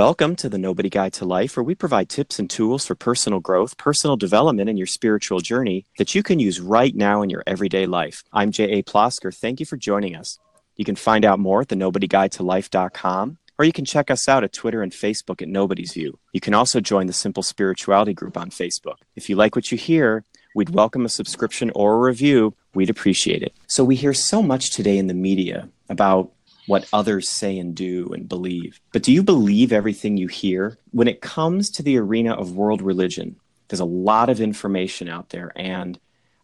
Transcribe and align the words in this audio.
Welcome 0.00 0.34
to 0.36 0.48
the 0.48 0.56
Nobody 0.56 0.88
Guide 0.88 1.12
to 1.12 1.26
Life, 1.26 1.58
where 1.58 1.62
we 1.62 1.74
provide 1.74 2.08
tips 2.08 2.38
and 2.38 2.48
tools 2.48 2.86
for 2.86 2.94
personal 2.94 3.38
growth, 3.38 3.76
personal 3.76 4.16
development, 4.16 4.70
and 4.70 4.78
your 4.78 4.86
spiritual 4.86 5.40
journey 5.40 5.84
that 5.98 6.14
you 6.14 6.22
can 6.22 6.38
use 6.38 6.58
right 6.58 6.96
now 6.96 7.20
in 7.20 7.28
your 7.28 7.42
everyday 7.46 7.84
life. 7.84 8.24
I'm 8.32 8.50
J.A. 8.50 8.82
Plosker. 8.82 9.30
Thank 9.30 9.60
you 9.60 9.66
for 9.66 9.76
joining 9.76 10.16
us. 10.16 10.38
You 10.74 10.86
can 10.86 10.96
find 10.96 11.22
out 11.22 11.38
more 11.38 11.60
at 11.60 11.68
the 11.68 11.74
nobodyguidetolife.com, 11.74 13.38
or 13.58 13.64
you 13.66 13.72
can 13.72 13.84
check 13.84 14.10
us 14.10 14.26
out 14.26 14.42
at 14.42 14.54
Twitter 14.54 14.80
and 14.80 14.90
Facebook 14.90 15.42
at 15.42 15.48
Nobody's 15.48 15.92
View. 15.92 16.18
You 16.32 16.40
can 16.40 16.54
also 16.54 16.80
join 16.80 17.06
the 17.06 17.12
Simple 17.12 17.42
Spirituality 17.42 18.14
group 18.14 18.38
on 18.38 18.48
Facebook. 18.48 18.96
If 19.16 19.28
you 19.28 19.36
like 19.36 19.54
what 19.54 19.70
you 19.70 19.76
hear, 19.76 20.24
we'd 20.54 20.70
welcome 20.70 21.04
a 21.04 21.10
subscription 21.10 21.70
or 21.74 21.96
a 21.96 22.00
review. 22.00 22.54
We'd 22.72 22.88
appreciate 22.88 23.42
it. 23.42 23.52
So, 23.66 23.84
we 23.84 23.96
hear 23.96 24.14
so 24.14 24.42
much 24.42 24.70
today 24.70 24.96
in 24.96 25.08
the 25.08 25.14
media 25.14 25.68
about 25.90 26.30
what 26.70 26.86
others 26.92 27.28
say 27.28 27.58
and 27.58 27.74
do 27.74 28.08
and 28.12 28.28
believe. 28.28 28.80
But 28.92 29.02
do 29.02 29.12
you 29.12 29.24
believe 29.24 29.72
everything 29.72 30.16
you 30.16 30.28
hear? 30.28 30.78
When 30.92 31.08
it 31.08 31.20
comes 31.20 31.68
to 31.70 31.82
the 31.82 31.98
arena 31.98 32.32
of 32.32 32.54
world 32.54 32.80
religion, 32.80 33.34
there's 33.66 33.80
a 33.80 33.84
lot 33.84 34.28
of 34.28 34.40
information 34.40 35.08
out 35.08 35.30
there. 35.30 35.50
And 35.56 35.98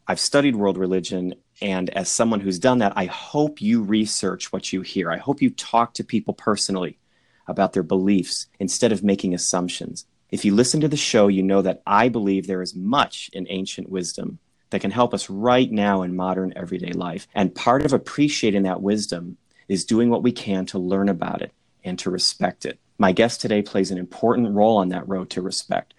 I've 0.09 0.19
studied 0.19 0.57
world 0.57 0.79
religion. 0.79 1.35
And 1.63 1.91
as 1.91 2.09
someone 2.11 2.41
who's 2.41 2.59
done 2.59 2.79
that, 2.79 2.95
I 2.97 3.05
hope 3.05 3.63
you 3.63 3.83
research 3.83 4.53
what 4.53 4.73
you 4.73 4.81
hear. 4.81 5.13
I 5.13 5.19
hope 5.19 5.41
you 5.41 5.51
talk 5.51 5.95
to 5.95 6.03
people 6.03 6.35
personally 6.35 6.99
about 7.47 7.73
their 7.73 7.85
beliefs 7.85 8.49
instead 8.59 8.91
of 8.91 9.05
making 9.05 9.33
assumptions. 9.33 10.07
If 10.33 10.45
you 10.45 10.57
listen 10.57 10.81
to 10.81 10.89
the 10.89 10.97
show, 10.97 11.29
you 11.29 11.45
know 11.45 11.63
that 11.63 11.83
I 11.87 12.09
believe 12.09 12.49
there 12.49 12.63
is 12.63 12.75
much 12.75 13.31
in 13.33 13.47
ancient 13.49 13.89
wisdom 13.89 14.41
that 14.71 14.81
can 14.81 14.91
help 14.91 15.15
us 15.15 15.31
right 15.31 15.71
now 15.71 16.03
in 16.03 16.17
modern 16.17 16.53
everyday 16.57 16.91
life. 16.91 17.29
And 17.33 17.55
part 17.55 17.85
of 17.85 17.93
appreciating 17.93 18.65
that 18.65 18.83
wisdom 18.83 19.37
is 19.69 19.85
doing 19.85 20.11
what 20.11 20.23
we 20.23 20.33
can 20.33 20.67
to 20.67 20.79
learn 20.79 21.09
about 21.09 21.43
it 21.43 21.53
and 21.85 21.99
to 21.99 22.11
respect 22.11 22.65
it. 22.65 22.79
My 22.99 23.13
guest 23.13 23.41
today 23.41 23.63
plays 23.63 23.91
an 23.91 23.99
important 23.99 24.55
role 24.55 24.79
on 24.79 24.89
that 24.89 25.09
road 25.09 25.31
to 25.31 25.43
respect. 25.43 25.95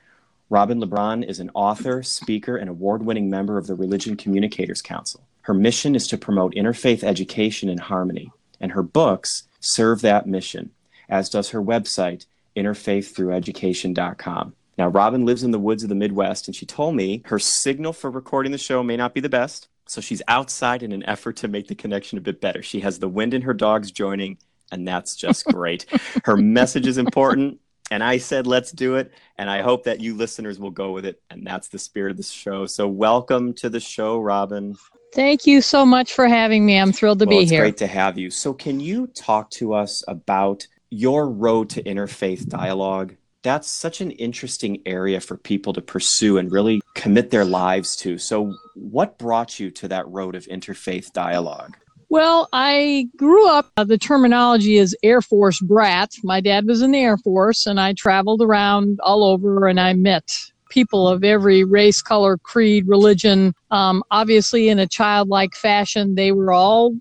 Robyn 0.50 0.82
Lebron 0.82 1.28
is 1.28 1.40
an 1.40 1.52
author, 1.54 2.02
speaker, 2.04 2.56
and 2.56 2.70
award 2.70 3.06
winning 3.06 3.30
member 3.30 3.58
of 3.58 3.68
the 3.68 3.76
Religion 3.76 4.16
Communicators 4.16 4.82
Council. 4.82 5.22
Her 5.42 5.54
mission 5.54 5.96
is 5.96 6.08
to 6.08 6.18
promote 6.18 6.56
interfaith 6.56 7.04
education 7.04 7.70
and 7.70 7.80
harmony, 7.80 8.32
and 8.60 8.72
her 8.72 8.84
books 8.84 9.44
serve 9.60 10.02
that 10.02 10.28
mission, 10.28 10.72
as 11.10 11.30
does 11.30 11.50
her 11.50 11.62
website, 11.62 12.26
interfaiththrueducation.com. 12.56 14.54
Now, 14.78 14.88
Robyn 14.88 15.26
lives 15.26 15.44
in 15.44 15.52
the 15.52 15.60
woods 15.60 15.84
of 15.84 15.90
the 15.90 15.96
Midwest, 15.96 16.48
and 16.48 16.56
she 16.56 16.66
told 16.66 16.96
me 16.96 17.24
her 17.26 17.40
signal 17.40 17.94
for 17.94 18.10
recording 18.12 18.52
the 18.52 18.58
show 18.58 18.84
may 18.84 18.96
not 18.96 19.14
be 19.14 19.22
the 19.22 19.30
best, 19.30 19.68
so 19.88 20.02
she's 20.02 20.22
outside 20.28 20.84
in 20.84 20.92
an 20.92 21.04
effort 21.04 21.38
to 21.38 21.48
make 21.48 21.68
the 21.68 21.76
connection 21.76 22.18
a 22.18 22.22
bit 22.22 22.42
better. 22.42 22.62
She 22.62 22.80
has 22.82 23.00
the 23.00 23.10
wind 23.10 23.34
and 23.34 23.44
her 23.44 23.54
dogs 23.54 23.92
joining, 23.92 24.38
and 24.72 24.88
that's 24.88 25.16
just 25.16 25.46
great. 25.54 25.86
her 26.26 26.38
message 26.38 26.88
is 26.88 26.98
important, 26.98 27.60
and 27.90 28.04
I 28.04 28.18
said, 28.18 28.48
let's 28.48 28.72
do 28.72 28.96
it. 28.96 29.12
And 29.38 29.50
I 29.50 29.62
hope 29.62 29.84
that 29.86 30.02
you 30.02 30.16
listeners 30.16 30.60
will 30.60 30.72
go 30.72 30.92
with 30.92 31.06
it. 31.06 31.22
And 31.30 31.46
that's 31.46 31.70
the 31.70 31.80
spirit 31.80 32.12
of 32.12 32.18
the 32.18 32.24
show. 32.24 32.66
So, 32.66 32.88
welcome 32.88 33.54
to 33.56 33.70
the 33.70 33.80
show, 33.80 34.20
Robyn. 34.20 34.76
Thank 35.14 35.48
you 35.48 35.62
so 35.62 35.86
much 35.86 36.14
for 36.14 36.28
having 36.28 36.66
me. 36.66 36.78
I'm 36.78 36.92
thrilled 36.92 37.20
to 37.20 37.26
well, 37.26 37.38
be 37.38 37.44
it's 37.44 37.52
here. 37.52 37.62
Great 37.62 37.78
to 37.78 37.88
have 37.88 38.18
you. 38.18 38.30
So, 38.30 38.54
can 38.54 38.80
you 38.80 39.08
talk 39.08 39.50
to 39.52 39.74
us 39.74 40.04
about 40.08 40.68
your 40.90 41.30
road 41.30 41.70
to 41.72 41.84
interfaith 41.84 42.48
dialogue? 42.50 43.16
That's 43.48 43.72
such 43.72 44.02
an 44.02 44.12
interesting 44.12 44.82
area 44.86 45.22
for 45.22 45.38
people 45.38 45.74
to 45.74 45.82
pursue 45.82 46.38
and 46.38 46.52
really 46.52 46.82
commit 46.96 47.30
their 47.30 47.46
lives 47.46 47.96
to. 47.98 48.18
So, 48.18 48.54
what 48.76 49.18
brought 49.18 49.60
you 49.60 49.72
to 49.72 49.88
that 49.88 50.08
road 50.08 50.36
of 50.36 50.46
interfaith 50.46 51.12
dialogue? 51.14 51.78
Well, 52.10 52.48
I 52.54 53.08
grew 53.18 53.50
up, 53.50 53.70
uh, 53.76 53.84
the 53.84 53.98
terminology 53.98 54.78
is 54.78 54.96
Air 55.04 55.22
Force 55.22 55.60
brat. 55.60 56.12
My 56.24 56.40
dad 56.40 56.66
was 56.66 56.82
in 56.82 56.92
the 56.92 57.00
Air 57.00 57.18
Force, 57.18 57.66
and 57.66 57.80
I 57.80 57.94
traveled 57.94 58.42
around 58.42 59.00
all 59.04 59.24
over 59.24 59.68
and 59.68 59.80
I 59.80 59.94
met 59.94 60.30
people 60.70 61.08
of 61.08 61.24
every 61.24 61.64
race, 61.64 62.02
color, 62.02 62.38
creed, 62.38 62.88
religion. 62.88 63.54
Um, 63.72 64.04
obviously, 64.12 64.70
in 64.70 64.80
a 64.80 64.88
childlike 64.88 65.56
fashion, 65.56 66.16
they 66.16 66.32
were 66.32 66.52
all 66.52 66.96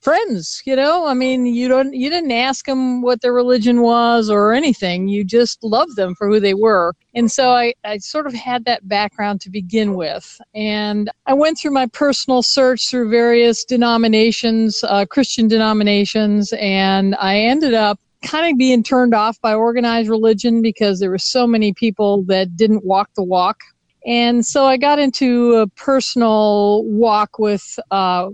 friends 0.00 0.62
you 0.64 0.76
know? 0.76 1.06
I 1.06 1.14
mean 1.14 1.46
you 1.46 1.68
don't 1.68 1.94
you 1.94 2.10
didn't 2.10 2.32
ask 2.32 2.66
them 2.66 3.02
what 3.02 3.20
their 3.20 3.32
religion 3.32 3.80
was 3.80 4.30
or 4.30 4.52
anything. 4.52 5.08
You 5.08 5.24
just 5.24 5.62
loved 5.62 5.96
them 5.96 6.14
for 6.14 6.28
who 6.28 6.40
they 6.40 6.54
were. 6.54 6.94
And 7.14 7.30
so 7.30 7.50
i, 7.52 7.74
I 7.84 7.98
sort 7.98 8.26
of 8.26 8.34
had 8.34 8.64
that 8.66 8.86
background 8.88 9.40
to 9.42 9.50
begin 9.50 9.94
with. 9.94 10.40
And 10.54 11.10
i 11.26 11.34
went 11.34 11.58
through 11.58 11.72
my 11.72 11.86
personal 11.86 12.42
search 12.42 12.88
through 12.90 13.10
various 13.10 13.64
denominations 13.64 14.82
uh, 14.84 15.06
christian 15.06 15.48
denominations 15.48 16.52
and 16.58 17.14
i 17.16 17.38
ended 17.38 17.74
up 17.74 17.98
kind 18.26 18.50
of 18.50 18.58
being 18.58 18.82
turned 18.82 19.14
off 19.14 19.40
by 19.40 19.54
organized 19.54 20.08
religion 20.08 20.62
because 20.62 21.00
there 21.00 21.10
were 21.10 21.18
so 21.18 21.46
many 21.46 21.72
people 21.72 22.22
that 22.24 22.56
didn't 22.56 22.84
walk 22.84 23.10
the 23.14 23.22
walk. 23.22 23.60
And 24.06 24.44
so 24.44 24.66
I 24.66 24.76
got 24.76 24.98
into 24.98 25.54
a 25.54 25.66
personal 25.68 26.84
walk 26.84 27.38
with 27.38 27.78
uh, 27.90 28.30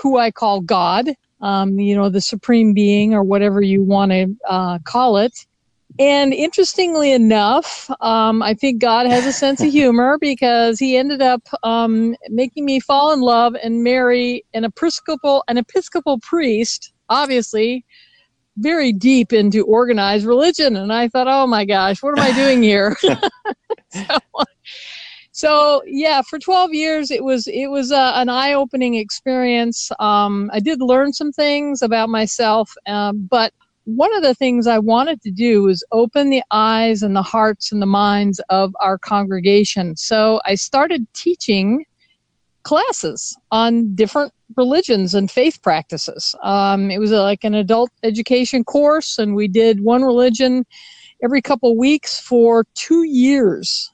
who 0.00 0.18
I 0.18 0.30
call 0.30 0.60
God, 0.60 1.10
um, 1.40 1.78
you 1.78 1.94
know, 1.94 2.08
the 2.08 2.20
supreme 2.20 2.72
being 2.72 3.14
or 3.14 3.22
whatever 3.22 3.60
you 3.60 3.82
want 3.82 4.12
to 4.12 4.34
uh, 4.48 4.78
call 4.84 5.18
it. 5.18 5.46
And 5.98 6.32
interestingly 6.32 7.12
enough, 7.12 7.90
um, 8.00 8.42
I 8.42 8.54
think 8.54 8.80
God 8.80 9.06
has 9.06 9.26
a 9.26 9.32
sense 9.32 9.60
of 9.60 9.70
humor 9.70 10.16
because 10.18 10.78
he 10.78 10.96
ended 10.96 11.20
up 11.20 11.42
um, 11.62 12.16
making 12.30 12.64
me 12.64 12.80
fall 12.80 13.12
in 13.12 13.20
love 13.20 13.54
and 13.62 13.84
marry 13.84 14.44
an 14.54 14.64
Episcopal 14.64 15.44
an 15.48 15.58
Episcopal 15.58 16.18
priest, 16.20 16.94
obviously 17.10 17.84
very 18.56 18.92
deep 18.92 19.32
into 19.32 19.64
organized 19.64 20.26
religion. 20.26 20.76
And 20.76 20.92
I 20.92 21.08
thought, 21.08 21.26
oh 21.28 21.46
my 21.46 21.64
gosh, 21.64 22.02
what 22.02 22.18
am 22.18 22.24
I 22.24 22.32
doing 22.32 22.62
here? 22.62 22.96
so, 23.90 24.18
so 25.42 25.82
yeah 25.86 26.22
for 26.22 26.38
12 26.38 26.72
years 26.72 27.10
it 27.10 27.24
was 27.24 27.48
it 27.48 27.66
was 27.66 27.90
uh, 27.90 28.12
an 28.14 28.28
eye-opening 28.28 28.94
experience. 28.94 29.90
Um, 29.98 30.50
i 30.52 30.60
did 30.60 30.80
learn 30.80 31.12
some 31.12 31.32
things 31.32 31.82
about 31.82 32.08
myself 32.08 32.72
um, 32.86 33.26
but 33.28 33.52
one 33.84 34.14
of 34.14 34.22
the 34.22 34.36
things 34.36 34.68
i 34.68 34.78
wanted 34.78 35.20
to 35.22 35.32
do 35.32 35.64
was 35.64 35.84
open 35.90 36.30
the 36.30 36.44
eyes 36.52 37.02
and 37.02 37.16
the 37.16 37.28
hearts 37.34 37.72
and 37.72 37.82
the 37.82 37.86
minds 37.86 38.40
of 38.50 38.72
our 38.78 38.98
congregation. 38.98 39.96
So 39.96 40.40
i 40.44 40.54
started 40.54 41.12
teaching 41.12 41.84
classes 42.62 43.36
on 43.50 43.96
different 43.96 44.32
religions 44.56 45.12
and 45.14 45.28
faith 45.28 45.60
practices. 45.62 46.36
Um, 46.44 46.88
it 46.92 47.00
was 47.00 47.10
a, 47.10 47.20
like 47.20 47.42
an 47.42 47.54
adult 47.54 47.90
education 48.04 48.62
course 48.62 49.18
and 49.18 49.34
we 49.34 49.48
did 49.48 49.80
one 49.80 50.02
religion 50.02 50.64
every 51.24 51.42
couple 51.42 51.76
weeks 51.76 52.20
for 52.20 52.64
two 52.74 53.02
years 53.04 53.91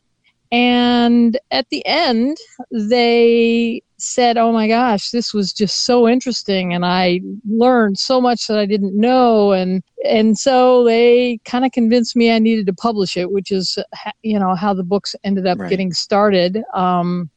and 0.51 1.39
at 1.51 1.69
the 1.69 1.85
end, 1.85 2.39
they 2.71 3.83
said, 3.99 4.39
Oh 4.39 4.53
my 4.53 4.69
gosh, 4.69 5.11
this 5.11 5.35
was 5.35 5.53
just 5.53 5.85
so 5.85 6.09
interesting. 6.09 6.73
And 6.73 6.87
I 6.87 7.21
learned 7.49 7.99
so 7.99 8.21
much 8.21 8.47
that 8.47 8.59
I 8.59 8.67
didn't 8.67 8.99
know. 8.99 9.53
And, 9.53 9.83
and 10.05 10.39
so 10.39 10.85
they 10.85 11.39
kind 11.45 11.65
of 11.65 11.73
convinced 11.73 12.17
me 12.17 12.33
I 12.33 12.39
needed 12.39 12.67
to 12.67 12.73
publish 12.73 13.17
it, 13.17 13.31
which 13.31 13.53
is, 13.53 13.79
you 14.23 14.39
know, 14.39 14.55
how 14.55 14.73
the 14.73 14.85
books 14.85 15.15
ended 15.25 15.47
up 15.47 15.59
right. 15.59 15.69
getting 15.69 15.93
started. 15.93 16.63
Um, 16.73 17.31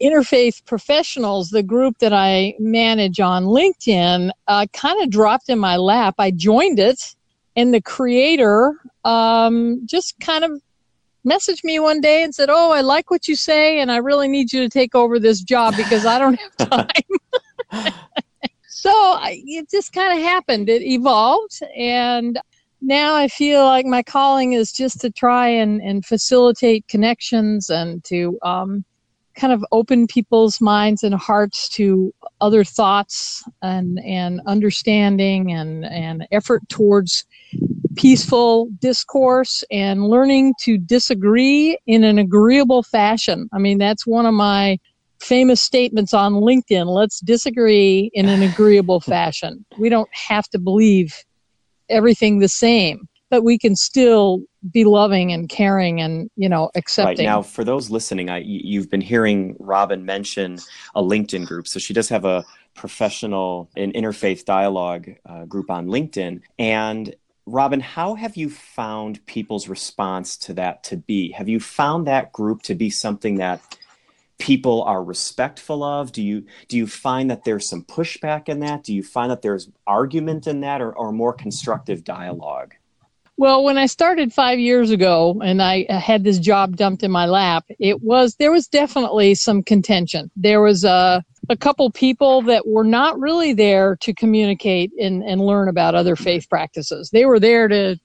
Interfaith 0.00 0.64
Professionals, 0.66 1.50
the 1.50 1.62
group 1.62 1.98
that 1.98 2.12
I 2.12 2.54
manage 2.58 3.18
on 3.18 3.44
LinkedIn, 3.44 4.30
uh, 4.46 4.66
kind 4.72 5.02
of 5.02 5.10
dropped 5.10 5.48
in 5.48 5.58
my 5.58 5.76
lap. 5.76 6.16
I 6.18 6.30
joined 6.32 6.78
it, 6.78 7.16
and 7.56 7.72
the 7.72 7.80
creator 7.80 8.74
um, 9.06 9.86
just 9.86 10.20
kind 10.20 10.44
of 10.44 10.60
messaged 11.26 11.64
me 11.64 11.78
one 11.78 12.00
day 12.00 12.22
and 12.22 12.34
said, 12.34 12.48
"Oh, 12.50 12.70
I 12.72 12.80
like 12.80 13.10
what 13.10 13.28
you 13.28 13.36
say, 13.36 13.80
and 13.80 13.90
I 13.90 13.96
really 13.96 14.28
need 14.28 14.52
you 14.52 14.62
to 14.62 14.68
take 14.68 14.94
over 14.94 15.18
this 15.18 15.40
job 15.42 15.74
because 15.76 16.06
I 16.06 16.18
don't 16.18 16.38
have 16.40 16.56
time." 16.70 17.92
so 18.68 18.90
I, 18.90 19.42
it 19.44 19.70
just 19.70 19.92
kind 19.92 20.16
of 20.16 20.24
happened. 20.24 20.68
It 20.68 20.82
evolved, 20.82 21.60
and 21.76 22.38
now 22.80 23.14
I 23.14 23.28
feel 23.28 23.64
like 23.64 23.86
my 23.86 24.02
calling 24.02 24.52
is 24.52 24.72
just 24.72 25.00
to 25.00 25.10
try 25.10 25.48
and, 25.48 25.80
and 25.80 26.04
facilitate 26.04 26.86
connections 26.88 27.70
and 27.70 28.04
to 28.04 28.38
um, 28.42 28.84
kind 29.34 29.52
of 29.52 29.64
open 29.72 30.06
people's 30.06 30.60
minds 30.60 31.02
and 31.02 31.14
hearts 31.14 31.68
to 31.68 32.12
other 32.40 32.64
thoughts 32.64 33.44
and 33.62 34.00
and 34.04 34.40
understanding 34.46 35.52
and 35.52 35.84
and 35.84 36.26
effort 36.32 36.66
towards 36.68 37.24
peaceful 37.96 38.68
discourse 38.80 39.64
and 39.70 40.08
learning 40.08 40.54
to 40.60 40.78
disagree 40.78 41.78
in 41.86 42.04
an 42.04 42.18
agreeable 42.18 42.82
fashion. 42.82 43.48
I 43.52 43.58
mean, 43.58 43.78
that's 43.78 44.06
one 44.06 44.26
of 44.26 44.34
my 44.34 44.78
famous 45.20 45.62
statements 45.62 46.14
on 46.14 46.34
LinkedIn. 46.34 46.86
Let's 46.86 47.20
disagree 47.20 48.10
in 48.12 48.28
an 48.28 48.42
agreeable 48.42 49.00
fashion. 49.14 49.64
We 49.78 49.88
don't 49.88 50.12
have 50.12 50.48
to 50.50 50.58
believe 50.58 51.14
everything 51.88 52.38
the 52.38 52.48
same, 52.48 53.08
but 53.30 53.42
we 53.42 53.58
can 53.58 53.76
still 53.76 54.42
be 54.72 54.84
loving 54.84 55.32
and 55.32 55.48
caring 55.48 56.00
and 56.00 56.28
you 56.36 56.48
know 56.48 56.70
accepting. 56.74 57.18
Right 57.18 57.24
now, 57.24 57.42
for 57.42 57.64
those 57.64 57.90
listening, 57.90 58.30
I, 58.30 58.38
you've 58.38 58.90
been 58.90 59.00
hearing 59.00 59.56
Robyn 59.58 60.04
mention 60.04 60.58
a 60.94 61.02
LinkedIn 61.02 61.46
group, 61.46 61.68
so 61.68 61.78
she 61.78 61.94
does 61.94 62.08
have 62.08 62.24
a 62.24 62.44
professional 62.74 63.70
and 63.76 63.94
interfaith 63.94 64.44
dialogue 64.44 65.08
uh, 65.24 65.44
group 65.44 65.70
on 65.70 65.86
LinkedIn, 65.86 66.40
and 66.58 67.14
Robyn, 67.46 67.80
how 67.80 68.14
have 68.14 68.36
you 68.36 68.50
found 68.50 69.24
people's 69.26 69.68
response 69.68 70.36
to 70.38 70.54
that 70.54 70.82
to 70.84 70.96
be? 70.96 71.30
Have 71.30 71.48
you 71.48 71.60
found 71.60 72.06
that 72.06 72.32
group 72.32 72.62
to 72.62 72.74
be 72.74 72.90
something 72.90 73.36
that 73.36 73.78
people 74.38 74.82
are 74.82 75.02
respectful 75.02 75.84
of? 75.84 76.10
Do 76.10 76.22
you 76.22 76.44
do 76.68 76.76
you 76.76 76.88
find 76.88 77.30
that 77.30 77.44
there's 77.44 77.68
some 77.68 77.84
pushback 77.84 78.48
in 78.48 78.60
that? 78.60 78.82
Do 78.82 78.92
you 78.92 79.04
find 79.04 79.30
that 79.30 79.42
there's 79.42 79.70
argument 79.86 80.48
in 80.48 80.60
that 80.62 80.80
or, 80.80 80.92
or 80.92 81.12
more 81.12 81.32
constructive 81.32 82.02
dialogue? 82.02 82.74
Well, 83.38 83.62
when 83.62 83.76
I 83.76 83.86
started 83.86 84.32
five 84.32 84.58
years 84.58 84.90
ago 84.90 85.40
and 85.44 85.62
I 85.62 85.84
had 85.90 86.24
this 86.24 86.38
job 86.38 86.76
dumped 86.76 87.02
in 87.02 87.10
my 87.10 87.26
lap, 87.26 87.66
it 87.78 88.02
was 88.02 88.34
there 88.36 88.50
was 88.50 88.66
definitely 88.66 89.34
some 89.34 89.62
contention. 89.62 90.30
There 90.36 90.62
was 90.62 90.84
a 90.84 91.22
a 91.48 91.56
couple 91.56 91.90
people 91.90 92.42
that 92.42 92.66
were 92.66 92.84
not 92.84 93.18
really 93.18 93.52
there 93.52 93.96
to 93.96 94.14
communicate 94.14 94.92
and, 95.00 95.22
and 95.22 95.40
learn 95.40 95.68
about 95.68 95.94
other 95.94 96.16
faith 96.16 96.48
practices. 96.48 97.10
They 97.10 97.24
were 97.24 97.40
there 97.40 97.68
to, 97.68 97.96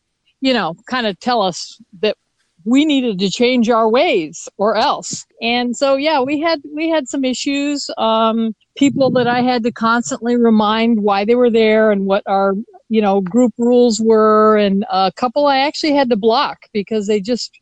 you 0.41 0.53
know, 0.53 0.75
kind 0.87 1.07
of 1.07 1.19
tell 1.19 1.41
us 1.41 1.81
that 2.01 2.17
we 2.63 2.85
needed 2.85 3.17
to 3.19 3.29
change 3.29 3.69
our 3.69 3.89
ways 3.89 4.47
or 4.57 4.75
else. 4.75 5.25
And 5.41 5.75
so 5.75 5.95
yeah, 5.95 6.21
we 6.21 6.39
had 6.39 6.61
we 6.75 6.89
had 6.89 7.07
some 7.07 7.25
issues. 7.25 7.89
Um, 7.97 8.55
people 8.77 9.09
that 9.11 9.27
I 9.27 9.41
had 9.41 9.63
to 9.63 9.71
constantly 9.71 10.35
remind 10.35 11.01
why 11.01 11.25
they 11.25 11.35
were 11.35 11.49
there 11.49 11.91
and 11.91 12.05
what 12.05 12.23
our 12.27 12.53
you 12.91 13.01
know, 13.01 13.21
group 13.21 13.53
rules 13.57 14.01
were, 14.01 14.57
and 14.57 14.85
a 14.91 15.13
couple 15.15 15.47
I 15.47 15.59
actually 15.59 15.93
had 15.93 16.09
to 16.09 16.17
block 16.17 16.65
because 16.73 17.07
they 17.07 17.21
just 17.21 17.57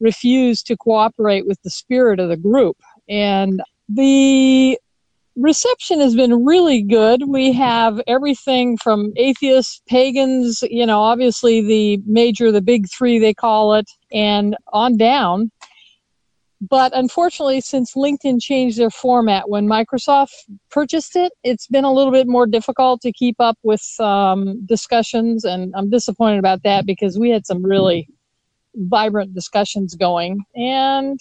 refused 0.00 0.66
to 0.66 0.76
cooperate 0.78 1.46
with 1.46 1.60
the 1.62 1.68
spirit 1.68 2.18
of 2.18 2.30
the 2.30 2.38
group. 2.38 2.78
And 3.06 3.62
the 3.90 4.78
reception 5.36 6.00
has 6.00 6.14
been 6.14 6.44
really 6.44 6.82
good. 6.82 7.22
We 7.26 7.52
have 7.52 8.00
everything 8.06 8.76
from 8.78 9.12
atheists, 9.16 9.82
pagans, 9.88 10.62
you 10.62 10.86
know, 10.86 11.00
obviously 11.00 11.60
the 11.60 12.02
major, 12.06 12.52
the 12.52 12.62
big 12.62 12.88
three, 12.88 13.18
they 13.18 13.34
call 13.34 13.74
it, 13.74 13.90
and 14.12 14.56
on 14.72 14.96
down. 14.96 15.50
But 16.60 16.96
unfortunately, 16.96 17.60
since 17.60 17.94
LinkedIn 17.94 18.40
changed 18.40 18.78
their 18.78 18.90
format 18.90 19.50
when 19.50 19.66
Microsoft 19.66 20.32
purchased 20.70 21.14
it, 21.14 21.32
it's 21.42 21.66
been 21.66 21.84
a 21.84 21.92
little 21.92 22.12
bit 22.12 22.26
more 22.26 22.46
difficult 22.46 23.02
to 23.02 23.12
keep 23.12 23.36
up 23.38 23.58
with 23.62 23.84
um, 24.00 24.64
discussions. 24.64 25.44
And 25.44 25.74
I'm 25.76 25.90
disappointed 25.90 26.38
about 26.38 26.62
that 26.62 26.86
because 26.86 27.18
we 27.18 27.28
had 27.30 27.46
some 27.46 27.62
really 27.62 28.08
vibrant 28.76 29.34
discussions 29.34 29.94
going. 29.94 30.42
And 30.54 31.20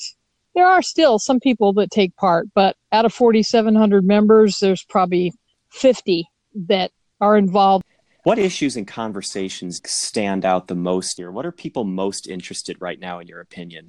there 0.55 0.67
are 0.67 0.81
still 0.81 1.19
some 1.19 1.39
people 1.39 1.73
that 1.73 1.91
take 1.91 2.15
part, 2.15 2.47
but 2.53 2.75
out 2.91 3.05
of 3.05 3.13
4,700 3.13 4.05
members, 4.05 4.59
there's 4.59 4.83
probably 4.83 5.33
50 5.71 6.27
that 6.67 6.91
are 7.19 7.38
involved. 7.38 7.85
What 8.23 8.39
issues 8.39 8.77
and 8.77 8.88
conversations 8.88 9.81
stand 9.85 10.45
out 10.45 10.67
the 10.67 10.75
most 10.75 11.17
here? 11.17 11.31
What 11.31 11.45
are 11.45 11.51
people 11.51 11.83
most 11.83 12.27
interested 12.27 12.77
right 12.79 13.00
now, 13.00 13.19
in 13.19 13.27
your 13.27 13.41
opinion? 13.41 13.88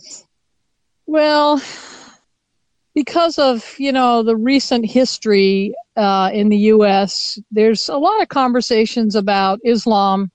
Well, 1.06 1.62
because 2.94 3.38
of 3.38 3.74
you 3.78 3.92
know 3.92 4.22
the 4.22 4.36
recent 4.36 4.86
history 4.86 5.74
uh, 5.96 6.30
in 6.32 6.48
the 6.48 6.56
U.S., 6.56 7.38
there's 7.50 7.88
a 7.88 7.96
lot 7.96 8.22
of 8.22 8.28
conversations 8.28 9.14
about 9.14 9.60
Islam. 9.64 10.30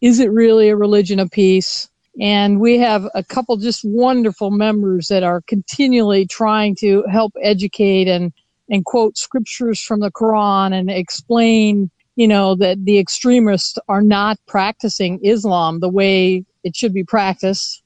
Is 0.00 0.20
it 0.20 0.30
really 0.30 0.68
a 0.68 0.76
religion 0.76 1.18
of 1.18 1.30
peace? 1.30 1.88
And 2.20 2.60
we 2.60 2.78
have 2.78 3.08
a 3.14 3.24
couple 3.24 3.56
just 3.56 3.80
wonderful 3.84 4.50
members 4.50 5.08
that 5.08 5.22
are 5.22 5.42
continually 5.42 6.26
trying 6.26 6.76
to 6.76 7.04
help 7.10 7.32
educate 7.42 8.08
and 8.08 8.32
and 8.70 8.84
quote 8.84 9.18
scriptures 9.18 9.80
from 9.80 10.00
the 10.00 10.10
Quran 10.10 10.72
and 10.72 10.90
explain, 10.90 11.90
you 12.16 12.26
know, 12.26 12.54
that 12.54 12.82
the 12.84 12.98
extremists 12.98 13.78
are 13.88 14.00
not 14.00 14.38
practicing 14.46 15.20
Islam 15.22 15.80
the 15.80 15.88
way 15.88 16.44
it 16.62 16.74
should 16.74 16.94
be 16.94 17.04
practiced. 17.04 17.82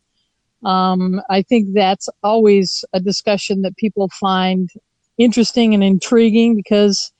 Um, 0.65 1.21
I 1.31 1.43
think 1.43 1.75
that's 1.75 2.09
always 2.23 2.85
a 2.93 3.01
discussion 3.01 3.63
that 3.63 3.77
people 3.77 4.09
find 4.09 4.71
interesting 5.17 5.75
and 5.75 5.83
intriguing 5.83 6.55
because 6.55 7.13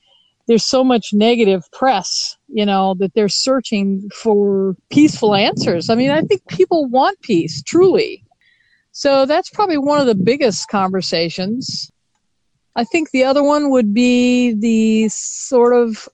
there's 0.49 0.65
so 0.65 0.83
much 0.83 1.13
negative 1.13 1.71
press, 1.71 2.35
you 2.47 2.65
know, 2.65 2.95
that 2.95 3.13
they're 3.13 3.29
searching 3.29 4.09
for 4.15 4.75
peaceful 4.89 5.35
answers. 5.35 5.91
I 5.91 5.95
mean, 5.95 6.09
I 6.09 6.21
think 6.21 6.41
people 6.47 6.87
want 6.87 7.21
peace, 7.21 7.61
truly. 7.61 8.25
So 8.91 9.27
that's 9.27 9.51
probably 9.51 9.77
one 9.77 10.01
of 10.01 10.07
the 10.07 10.15
biggest 10.15 10.67
conversations. 10.67 11.91
I 12.75 12.83
think 12.83 13.11
the 13.11 13.25
other 13.25 13.43
one 13.43 13.69
would 13.69 13.93
be 13.93 14.53
the 14.53 15.09
sort 15.09 15.75
of 15.75 16.09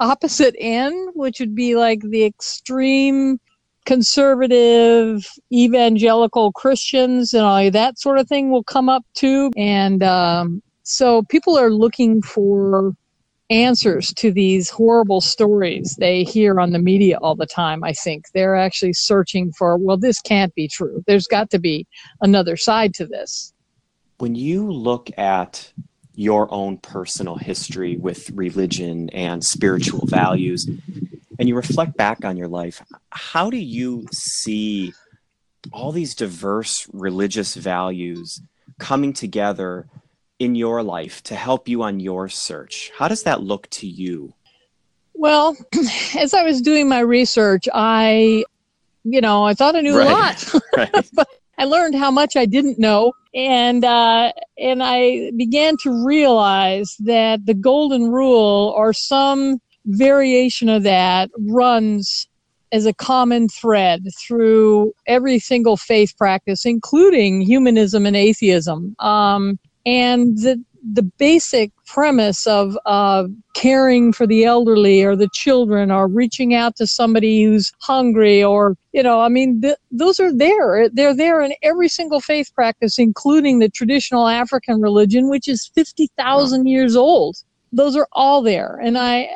opposite 0.00 0.54
end, 0.58 1.12
which 1.14 1.40
would 1.40 1.54
be 1.54 1.74
like 1.74 2.02
the 2.02 2.24
extreme 2.24 3.40
conservative 3.86 5.26
evangelical 5.50 6.52
Christians 6.52 7.32
and 7.32 7.42
all 7.42 7.70
that 7.70 7.98
sort 7.98 8.18
of 8.18 8.28
thing 8.28 8.50
will 8.50 8.64
come 8.64 8.90
up 8.90 9.06
too. 9.14 9.50
And 9.56 10.02
um, 10.02 10.62
so 10.82 11.22
people 11.22 11.58
are 11.58 11.70
looking 11.70 12.20
for 12.20 12.94
answers 13.52 14.12
to 14.14 14.32
these 14.32 14.70
horrible 14.70 15.20
stories 15.20 15.94
they 15.98 16.24
hear 16.24 16.58
on 16.58 16.72
the 16.72 16.78
media 16.78 17.18
all 17.18 17.34
the 17.36 17.46
time. 17.46 17.84
I 17.84 17.92
think 17.92 18.24
they're 18.32 18.56
actually 18.56 18.94
searching 18.94 19.52
for, 19.52 19.76
well, 19.76 19.98
this 19.98 20.20
can't 20.20 20.54
be 20.54 20.66
true. 20.66 21.04
There's 21.06 21.26
got 21.26 21.50
to 21.50 21.58
be 21.58 21.86
another 22.22 22.56
side 22.56 22.94
to 22.94 23.06
this. 23.06 23.52
When 24.18 24.34
you 24.34 24.70
look 24.72 25.10
at 25.18 25.72
your 26.14 26.52
own 26.52 26.78
personal 26.78 27.36
history 27.36 27.96
with 27.96 28.30
religion 28.30 29.10
and 29.10 29.44
spiritual 29.44 30.06
values, 30.06 30.68
and 31.38 31.48
you 31.48 31.54
reflect 31.54 31.96
back 31.96 32.24
on 32.24 32.36
your 32.36 32.48
life, 32.48 32.82
how 33.10 33.50
do 33.50 33.56
you 33.56 34.06
see 34.12 34.92
all 35.72 35.92
these 35.92 36.14
diverse 36.14 36.86
religious 36.92 37.54
values 37.54 38.40
coming 38.78 39.12
together 39.12 39.86
in 40.42 40.56
your 40.56 40.82
life 40.82 41.22
to 41.22 41.36
help 41.36 41.68
you 41.68 41.82
on 41.84 42.00
your 42.00 42.28
search? 42.28 42.90
How 42.96 43.06
does 43.06 43.22
that 43.22 43.42
look 43.42 43.70
to 43.70 43.86
you? 43.86 44.34
Well, 45.14 45.56
as 46.18 46.34
I 46.34 46.42
was 46.42 46.60
doing 46.60 46.88
my 46.88 46.98
research, 46.98 47.68
I, 47.72 48.44
you 49.04 49.20
know, 49.20 49.44
I 49.44 49.54
thought 49.54 49.76
I 49.76 49.82
knew 49.82 49.96
right. 49.96 50.08
a 50.08 50.12
lot, 50.12 50.54
right. 50.76 51.10
but 51.12 51.28
I 51.58 51.64
learned 51.64 51.94
how 51.94 52.10
much 52.10 52.34
I 52.34 52.44
didn't 52.44 52.78
know, 52.78 53.12
and 53.34 53.84
uh, 53.84 54.32
and 54.58 54.82
I 54.82 55.30
began 55.36 55.76
to 55.84 56.04
realize 56.04 56.96
that 57.00 57.46
the 57.46 57.54
golden 57.54 58.10
rule, 58.10 58.74
or 58.76 58.92
some 58.92 59.60
variation 59.84 60.68
of 60.68 60.82
that 60.82 61.30
runs 61.38 62.26
as 62.72 62.86
a 62.86 62.94
common 62.94 63.48
thread 63.48 64.06
through 64.18 64.92
every 65.06 65.38
single 65.38 65.76
faith 65.76 66.16
practice, 66.16 66.64
including 66.64 67.42
humanism 67.42 68.06
and 68.06 68.16
atheism. 68.16 68.96
Um, 68.98 69.58
and 69.86 70.38
the 70.38 70.62
the 70.94 71.02
basic 71.02 71.70
premise 71.86 72.44
of 72.46 72.76
uh, 72.86 73.24
caring 73.54 74.12
for 74.12 74.26
the 74.26 74.44
elderly 74.44 75.04
or 75.04 75.14
the 75.14 75.28
children 75.32 75.92
or 75.92 76.08
reaching 76.08 76.54
out 76.54 76.74
to 76.74 76.88
somebody 76.88 77.44
who's 77.44 77.72
hungry 77.80 78.42
or 78.42 78.76
you 78.92 79.02
know 79.02 79.20
i 79.20 79.28
mean 79.28 79.60
th- 79.60 79.76
those 79.92 80.18
are 80.18 80.36
there. 80.36 80.88
They're 80.88 81.14
there 81.14 81.40
in 81.40 81.54
every 81.62 81.88
single 81.88 82.20
faith 82.20 82.52
practice 82.54 82.98
including 82.98 83.58
the 83.58 83.68
traditional 83.68 84.26
african 84.26 84.80
religion 84.80 85.28
which 85.28 85.46
is 85.46 85.70
50,000 85.74 86.66
years 86.66 86.96
old. 86.96 87.36
Those 87.72 87.96
are 87.96 88.08
all 88.12 88.42
there. 88.42 88.80
And 88.82 88.98
i 88.98 89.28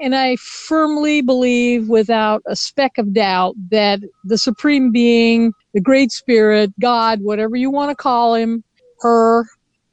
and 0.00 0.14
I 0.14 0.36
firmly 0.36 1.22
believe 1.22 1.88
without 1.88 2.42
a 2.46 2.54
speck 2.54 2.98
of 2.98 3.12
doubt 3.12 3.56
that 3.70 4.00
the 4.24 4.38
Supreme 4.38 4.92
Being, 4.92 5.52
the 5.74 5.80
Great 5.80 6.12
Spirit, 6.12 6.72
God, 6.80 7.20
whatever 7.20 7.56
you 7.56 7.70
want 7.70 7.90
to 7.90 7.96
call 7.96 8.34
him, 8.34 8.62
her, 9.00 9.44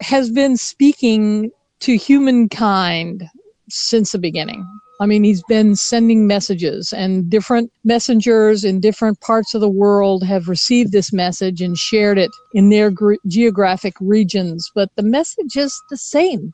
has 0.01 0.29
been 0.29 0.57
speaking 0.57 1.51
to 1.81 1.95
humankind 1.95 3.29
since 3.69 4.11
the 4.11 4.19
beginning. 4.19 4.65
I 5.01 5.05
mean, 5.05 5.23
he's 5.25 5.43
been 5.43 5.75
sending 5.75 6.25
messages, 6.25 6.93
and 6.93 7.29
different 7.29 7.69
messengers 7.83 8.63
in 8.63 8.79
different 8.79 9.19
parts 9.19 9.53
of 9.53 9.59
the 9.59 9.69
world 9.69 10.23
have 10.23 10.47
received 10.47 10.93
this 10.93 11.11
message 11.11 11.61
and 11.61 11.77
shared 11.77 12.17
it 12.17 12.31
in 12.53 12.69
their 12.69 12.91
gr- 12.91 13.15
geographic 13.27 13.95
regions. 13.99 14.71
But 14.73 14.89
the 14.95 15.03
message 15.03 15.57
is 15.57 15.81
the 15.89 15.97
same, 15.97 16.53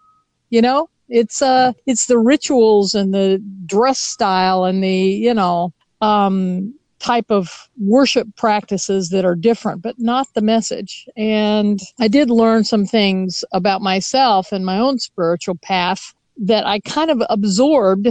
you 0.49 0.61
know? 0.61 0.89
It's 1.11 1.41
uh, 1.41 1.73
it's 1.85 2.05
the 2.05 2.17
rituals 2.17 2.95
and 2.95 3.13
the 3.13 3.43
dress 3.65 3.99
style 3.99 4.63
and 4.63 4.81
the 4.81 4.89
you 4.89 5.33
know 5.33 5.73
um, 5.99 6.73
type 7.01 7.25
of 7.29 7.69
worship 7.79 8.27
practices 8.35 9.09
that 9.09 9.25
are 9.25 9.35
different, 9.35 9.81
but 9.81 9.95
not 9.97 10.27
the 10.33 10.41
message. 10.41 11.07
And 11.17 11.79
I 11.99 12.07
did 12.07 12.29
learn 12.29 12.63
some 12.63 12.85
things 12.85 13.43
about 13.51 13.81
myself 13.81 14.51
and 14.51 14.65
my 14.65 14.77
own 14.77 14.99
spiritual 14.99 15.55
path 15.55 16.13
that 16.37 16.65
I 16.65 16.79
kind 16.79 17.09
of 17.09 17.21
absorbed, 17.29 18.07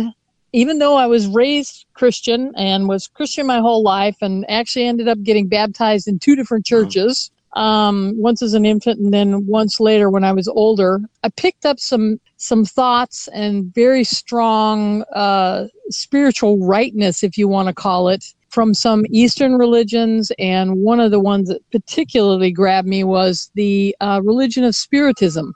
even 0.52 0.78
though 0.78 0.96
I 0.96 1.06
was 1.06 1.28
raised 1.28 1.86
Christian 1.94 2.52
and 2.56 2.88
was 2.88 3.06
Christian 3.06 3.46
my 3.46 3.60
whole 3.60 3.82
life 3.82 4.16
and 4.20 4.44
actually 4.50 4.86
ended 4.86 5.08
up 5.08 5.22
getting 5.22 5.46
baptized 5.46 6.08
in 6.08 6.18
two 6.18 6.34
different 6.34 6.66
churches 6.66 7.30
um, 7.54 8.14
once 8.16 8.42
as 8.42 8.54
an 8.54 8.64
infant 8.64 9.00
and 9.00 9.12
then 9.12 9.46
once 9.46 9.80
later 9.80 10.08
when 10.08 10.24
I 10.24 10.32
was 10.32 10.46
older, 10.48 11.00
I 11.24 11.30
picked 11.30 11.66
up 11.66 11.80
some 11.80 12.20
some 12.36 12.64
thoughts 12.64 13.28
and 13.28 13.74
very 13.74 14.02
strong 14.04 15.02
uh, 15.12 15.66
spiritual 15.90 16.58
rightness, 16.64 17.22
if 17.22 17.36
you 17.36 17.48
want 17.48 17.68
to 17.68 17.74
call 17.74 18.08
it, 18.08 18.24
from 18.50 18.74
some 18.74 19.04
Eastern 19.10 19.54
religions, 19.54 20.30
and 20.38 20.76
one 20.82 21.00
of 21.00 21.10
the 21.10 21.20
ones 21.20 21.48
that 21.48 21.62
particularly 21.70 22.50
grabbed 22.50 22.88
me 22.88 23.04
was 23.04 23.50
the 23.54 23.96
uh, 24.00 24.20
religion 24.22 24.64
of 24.64 24.74
Spiritism. 24.74 25.54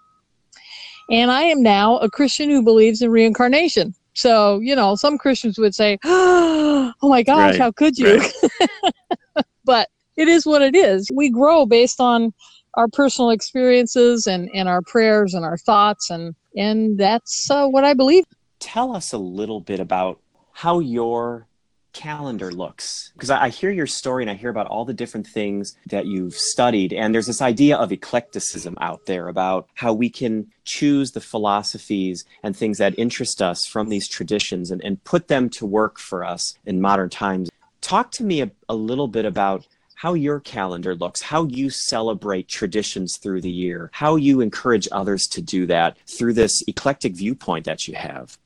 And 1.10 1.30
I 1.30 1.42
am 1.42 1.62
now 1.62 1.98
a 1.98 2.08
Christian 2.08 2.48
who 2.48 2.62
believes 2.62 3.02
in 3.02 3.10
reincarnation. 3.10 3.94
So, 4.14 4.60
you 4.60 4.76
know, 4.76 4.94
some 4.94 5.18
Christians 5.18 5.58
would 5.58 5.74
say, 5.74 5.98
oh 6.04 6.94
my 7.02 7.22
gosh, 7.22 7.52
right. 7.52 7.60
how 7.60 7.72
could 7.72 7.98
you? 7.98 8.16
Right. 8.16 9.44
but 9.64 9.88
it 10.16 10.28
is 10.28 10.46
what 10.46 10.62
it 10.62 10.76
is. 10.76 11.10
We 11.12 11.30
grow 11.30 11.66
based 11.66 12.00
on 12.00 12.32
our 12.74 12.88
personal 12.88 13.30
experiences 13.30 14.26
and, 14.26 14.48
and 14.54 14.68
our 14.68 14.82
prayers 14.82 15.34
and 15.34 15.44
our 15.44 15.58
thoughts, 15.58 16.10
and, 16.10 16.34
and 16.56 16.98
that's 16.98 17.50
uh, 17.50 17.66
what 17.66 17.84
I 17.84 17.94
believe. 17.94 18.24
Tell 18.60 18.94
us 18.94 19.12
a 19.12 19.18
little 19.18 19.60
bit 19.60 19.80
about 19.80 20.20
how 20.52 20.78
your 20.78 21.46
calendar 21.94 22.50
looks 22.50 23.12
because 23.14 23.30
I, 23.30 23.44
I, 23.44 23.48
hear 23.48 23.70
your 23.70 23.86
story 23.86 24.22
and 24.22 24.30
i 24.30 24.34
hear 24.34 24.50
about 24.50 24.66
all 24.66 24.84
the 24.84 24.92
different 24.92 25.26
things 25.26 25.76
that 25.86 26.06
you've 26.06 26.34
studied 26.34 26.92
and 26.92 27.14
there's 27.14 27.26
this 27.26 27.40
idea 27.40 27.76
of 27.76 27.92
eclecticism 27.92 28.76
out 28.80 29.06
there 29.06 29.28
about 29.28 29.68
how 29.74 29.94
we 29.94 30.10
can 30.10 30.48
choose 30.64 31.12
the 31.12 31.20
philosophies 31.20 32.24
and 32.42 32.56
things 32.56 32.78
that 32.78 32.98
interest 32.98 33.40
us 33.40 33.64
from 33.64 33.88
these 33.88 34.08
traditions 34.08 34.70
and, 34.70 34.82
and 34.84 35.02
put 35.04 35.28
them 35.28 35.48
to 35.48 35.64
work 35.64 35.98
for 35.98 36.24
us 36.24 36.58
in 36.66 36.80
modern 36.80 37.08
times 37.08 37.48
talk 37.80 38.10
to 38.10 38.24
me 38.24 38.42
a, 38.42 38.50
a 38.68 38.74
little 38.74 39.08
bit 39.08 39.24
about 39.24 39.66
how 39.94 40.14
your 40.14 40.40
calendar 40.40 40.94
looks, 40.94 41.22
how 41.22 41.44
you 41.44 41.70
celebrate 41.70 42.48
traditions 42.48 43.16
through 43.16 43.40
the 43.40 43.50
year, 43.50 43.90
how 43.92 44.16
you 44.16 44.40
encourage 44.40 44.88
others 44.92 45.26
to 45.26 45.40
do 45.40 45.66
that 45.66 45.96
through 46.06 46.32
this 46.32 46.62
eclectic 46.66 47.14
viewpoint 47.14 47.64
that 47.64 47.86
you 47.86 47.94
have. 47.94 48.36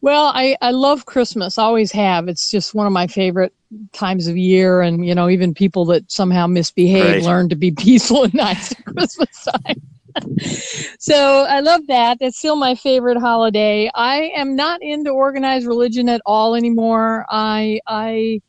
Well, 0.00 0.26
I, 0.34 0.56
I 0.60 0.70
love 0.70 1.06
Christmas, 1.06 1.58
always 1.58 1.90
have. 1.92 2.28
It's 2.28 2.50
just 2.50 2.74
one 2.74 2.86
of 2.86 2.92
my 2.92 3.06
favorite 3.06 3.52
times 3.92 4.28
of 4.28 4.36
year. 4.36 4.80
And, 4.80 5.04
you 5.04 5.14
know, 5.14 5.28
even 5.28 5.54
people 5.54 5.84
that 5.86 6.10
somehow 6.10 6.46
misbehave 6.46 7.04
right. 7.04 7.22
learn 7.22 7.48
to 7.48 7.56
be 7.56 7.70
peaceful 7.78 8.24
and 8.24 8.34
nice 8.34 8.72
at 8.72 8.84
Christmas 8.84 9.44
time. 9.44 9.82
so 10.98 11.46
I 11.48 11.60
love 11.60 11.86
that. 11.88 12.18
It's 12.20 12.38
still 12.38 12.56
my 12.56 12.74
favorite 12.74 13.18
holiday. 13.18 13.90
I 13.94 14.30
am 14.36 14.54
not 14.54 14.82
into 14.82 15.10
organized 15.10 15.66
religion 15.66 16.08
at 16.08 16.22
all 16.24 16.54
anymore. 16.54 17.26
I, 17.28 17.80
I, 17.86 18.40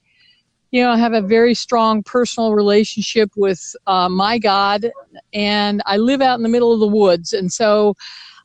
you 0.71 0.83
know, 0.83 0.95
have 0.95 1.13
a 1.13 1.21
very 1.21 1.55
strong 1.55 2.03
personal 2.03 2.53
relationship 2.53 3.31
with 3.35 3.75
uh, 3.87 4.07
my 4.07 4.37
God, 4.37 4.91
and 5.33 5.81
I 5.87 5.97
live 5.97 6.21
out 6.21 6.37
in 6.37 6.43
the 6.43 6.49
middle 6.49 6.71
of 6.71 6.79
the 6.79 6.87
woods. 6.87 7.33
And 7.33 7.51
so 7.51 7.95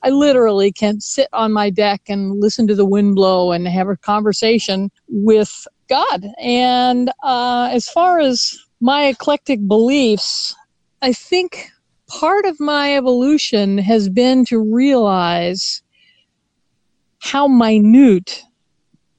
I 0.04 0.10
literally 0.10 0.70
can 0.70 1.00
sit 1.00 1.28
on 1.32 1.50
my 1.50 1.70
deck 1.70 2.02
and 2.08 2.38
listen 2.38 2.66
to 2.66 2.74
the 2.74 2.84
wind 2.84 3.14
blow 3.14 3.52
and 3.52 3.66
have 3.66 3.88
a 3.88 3.96
conversation 3.96 4.90
with 5.08 5.66
God. 5.88 6.26
And 6.38 7.10
uh, 7.22 7.70
as 7.72 7.88
far 7.88 8.20
as 8.20 8.54
my 8.82 9.06
eclectic 9.06 9.66
beliefs, 9.66 10.54
I 11.00 11.14
think 11.14 11.70
part 12.06 12.44
of 12.44 12.60
my 12.60 12.94
evolution 12.94 13.78
has 13.78 14.10
been 14.10 14.44
to 14.46 14.58
realize 14.58 15.82
how 17.20 17.48
minute 17.48 18.42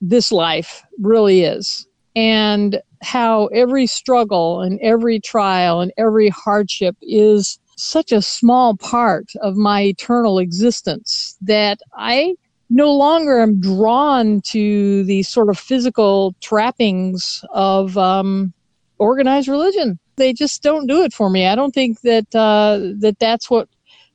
this 0.01 0.31
life 0.31 0.83
really 0.99 1.41
is 1.41 1.87
and 2.15 2.79
how 3.01 3.47
every 3.47 3.87
struggle 3.87 4.61
and 4.61 4.79
every 4.83 5.19
trial 5.19 5.81
and 5.81 5.91
every 5.97 6.29
hardship 6.29 6.95
is 7.01 7.57
such 7.75 8.11
a 8.11 8.21
small 8.21 8.75
part 8.77 9.31
of 9.41 9.55
my 9.55 9.83
eternal 9.83 10.39
existence 10.39 11.37
that 11.41 11.79
I 11.95 12.35
no 12.69 12.93
longer 12.93 13.39
am 13.39 13.59
drawn 13.59 14.41
to 14.41 15.03
the 15.03 15.23
sort 15.23 15.49
of 15.49 15.57
physical 15.57 16.35
trappings 16.41 17.43
of 17.53 17.97
um, 17.97 18.53
organized 18.97 19.47
religion. 19.47 19.99
They 20.15 20.33
just 20.33 20.63
don't 20.63 20.87
do 20.87 21.03
it 21.03 21.13
for 21.13 21.29
me. 21.29 21.45
I 21.47 21.55
don't 21.55 21.73
think 21.73 22.01
that 22.01 22.33
uh, 22.33 22.79
that 22.99 23.17
that's 23.19 23.49
what 23.49 23.67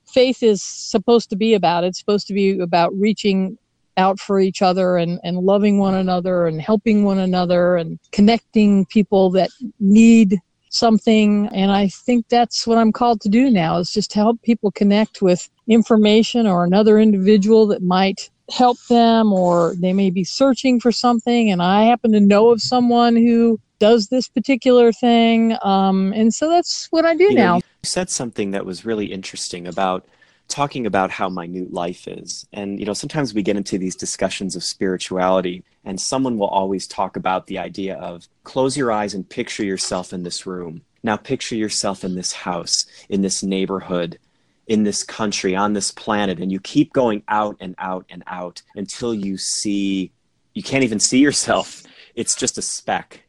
faith 0.07 0.43
is 0.43 0.62
supposed 0.62 1.31
to 1.31 1.37
be 1.37 1.55
about. 1.55 1.85
It's 1.85 1.99
supposed 1.99 2.26
to 2.29 2.35
be 2.35 2.59
about 2.59 2.93
reaching 2.95 3.57
out 3.97 4.19
for 4.19 4.40
each 4.40 4.62
other 4.62 4.97
and, 4.97 5.21
and 5.23 5.38
loving 5.38 5.79
one 5.79 5.95
another 5.95 6.47
and 6.47 6.61
helping 6.61 7.05
one 7.05 7.19
another 7.19 7.76
and 7.76 7.99
connecting 8.12 8.87
people 8.87 9.31
that 9.31 9.50
need 9.79 10.40
something. 10.70 11.48
And 11.48 11.70
I 11.70 11.88
think 11.88 12.28
that's 12.28 12.66
what 12.66 12.78
I'm 12.78 12.92
called 12.92 13.20
to 13.22 13.28
do 13.28 13.50
now 13.50 13.78
is 13.78 13.92
just 13.92 14.10
to 14.12 14.18
help 14.18 14.42
people 14.42 14.70
connect 14.72 15.20
with 15.20 15.48
information 15.68 16.46
or 16.46 16.64
another 16.64 16.98
individual 16.98 17.66
that 17.68 17.82
might 17.82 18.30
help 18.50 18.78
them 18.88 19.32
or 19.32 19.74
they 19.78 19.92
may 19.92 20.10
be 20.10 20.24
searching 20.24 20.80
for 20.80 20.90
something 20.90 21.52
and 21.52 21.62
I 21.62 21.84
happen 21.84 22.10
to 22.12 22.20
know 22.20 22.50
of 22.50 22.60
someone 22.60 23.14
who 23.14 23.60
does 23.78 24.08
this 24.08 24.28
particular 24.28 24.92
thing. 24.92 25.56
Um, 25.62 26.12
and 26.14 26.32
so 26.34 26.48
that's 26.48 26.86
what 26.90 27.04
I 27.04 27.14
do 27.14 27.24
you 27.24 27.34
now. 27.34 27.54
Know, 27.54 27.56
you 27.56 27.88
said 27.88 28.10
something 28.10 28.50
that 28.52 28.66
was 28.66 28.84
really 28.84 29.06
interesting 29.06 29.66
about 29.66 30.04
talking 30.50 30.87
about 30.87 31.11
how 31.11 31.28
minute 31.28 31.73
life 31.73 32.07
is. 32.07 32.47
And, 32.52 32.78
you 32.78 32.87
know, 32.87 32.92
sometimes 32.92 33.33
we 33.33 33.42
get 33.42 33.57
into 33.57 33.78
these 33.78 33.97
discussions 33.97 34.57
of 34.57 34.64
spirituality, 34.64 35.64
and 35.85 36.00
someone 36.00 36.37
will 36.38 36.49
always 36.49 36.87
talk 36.87 37.16
about 37.16 37.47
the 37.47 37.59
idea 37.59 37.97
of 37.97 38.28
close 38.45 38.76
your 38.76 38.92
eyes 38.92 39.14
and 39.14 39.28
picture 39.28 39.64
yourself 39.64 40.12
in 40.12 40.23
this 40.23 40.47
room. 40.47 40.83
Now, 41.02 41.16
picture 41.16 41.54
yourself 41.54 42.04
in 42.04 42.14
this 42.14 42.33
house, 42.33 42.85
in 43.09 43.23
this 43.23 43.42
neighborhood, 43.42 44.19
in 44.66 44.83
this 44.85 45.02
country, 45.02 45.57
on 45.57 45.73
this 45.73 45.90
planet. 45.90 46.38
And 46.38 46.52
you 46.52 46.61
keep 46.61 46.92
going 46.92 47.23
out 47.28 47.57
and 47.61 47.75
out 47.78 48.04
and 48.11 48.23
out 48.26 48.62
until 48.75 49.14
you 49.14 49.38
see, 49.38 50.12
you 50.52 50.62
can't 50.62 50.85
even 50.85 51.00
see 51.00 51.19
yourself. 51.19 51.85
It's 52.14 52.35
just 52.35 52.59
a 52.59 52.62
speck. 52.62 53.23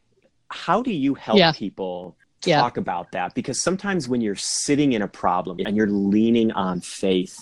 How 0.48 0.82
do 0.82 0.92
you 0.92 1.14
help 1.14 1.38
yeah. 1.38 1.52
people 1.52 2.16
talk 2.42 2.76
yeah. 2.76 2.80
about 2.80 3.12
that 3.12 3.34
because 3.34 3.62
sometimes 3.62 4.08
when 4.08 4.20
you're 4.20 4.34
sitting 4.34 4.92
in 4.92 5.02
a 5.02 5.08
problem 5.08 5.58
and 5.64 5.76
you're 5.76 5.88
leaning 5.88 6.52
on 6.52 6.80
faith, 6.80 7.36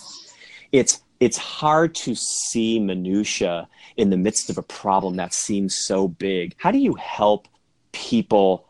it's 0.71 1.01
it's 1.19 1.37
hard 1.37 1.93
to 1.93 2.15
see 2.15 2.79
minutia 2.79 3.67
in 3.97 4.09
the 4.09 4.17
midst 4.17 4.49
of 4.49 4.57
a 4.57 4.63
problem 4.63 5.17
that 5.17 5.33
seems 5.33 5.77
so 5.77 6.07
big. 6.07 6.55
How 6.57 6.71
do 6.71 6.79
you 6.79 6.95
help 6.95 7.47
people 7.91 8.65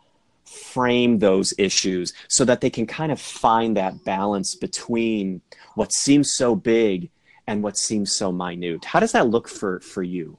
frame 0.46 1.20
those 1.20 1.54
issues 1.58 2.14
so 2.28 2.44
that 2.44 2.60
they 2.60 2.70
can 2.70 2.86
kind 2.86 3.12
of 3.12 3.22
find 3.22 3.78
that 3.78 4.04
balance 4.04 4.56
between 4.56 5.42
what 5.76 5.94
seems 5.94 6.34
so 6.34 6.56
big 6.56 7.10
and 7.48 7.64
what 7.64 7.78
seems 7.78 8.12
so 8.12 8.32
minute? 8.32 8.84
How 8.84 9.00
does 9.00 9.14
that 9.14 9.28
look 9.28 9.48
for 9.48 9.80
for 9.80 10.04
you? 10.04 10.38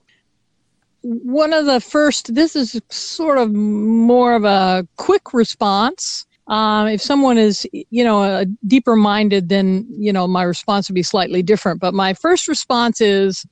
One 1.03 1.53
of 1.53 1.67
the 1.67 1.81
first, 1.81 2.35
this 2.35 2.57
is 2.57 2.81
sort 2.91 3.39
of 3.39 3.53
more 3.53 4.35
of 4.35 4.45
a 4.45 4.87
quick 4.97 5.33
response. 5.33 6.27
Um, 6.49 6.89
if 6.89 7.01
someone 7.01 7.39
is, 7.39 7.67
you 7.73 8.05
know, 8.05 8.23
a 8.23 8.47
deeper 8.67 8.97
minded, 8.97 9.49
then, 9.49 9.87
you 9.91 10.13
know, 10.13 10.27
my 10.27 10.43
response 10.43 10.89
would 10.89 10.95
be 10.95 11.03
slightly 11.03 11.43
different. 11.43 11.81
But 11.81 11.95
my 11.95 12.15
first 12.15 12.49
response 12.49 13.01
is 13.01 13.47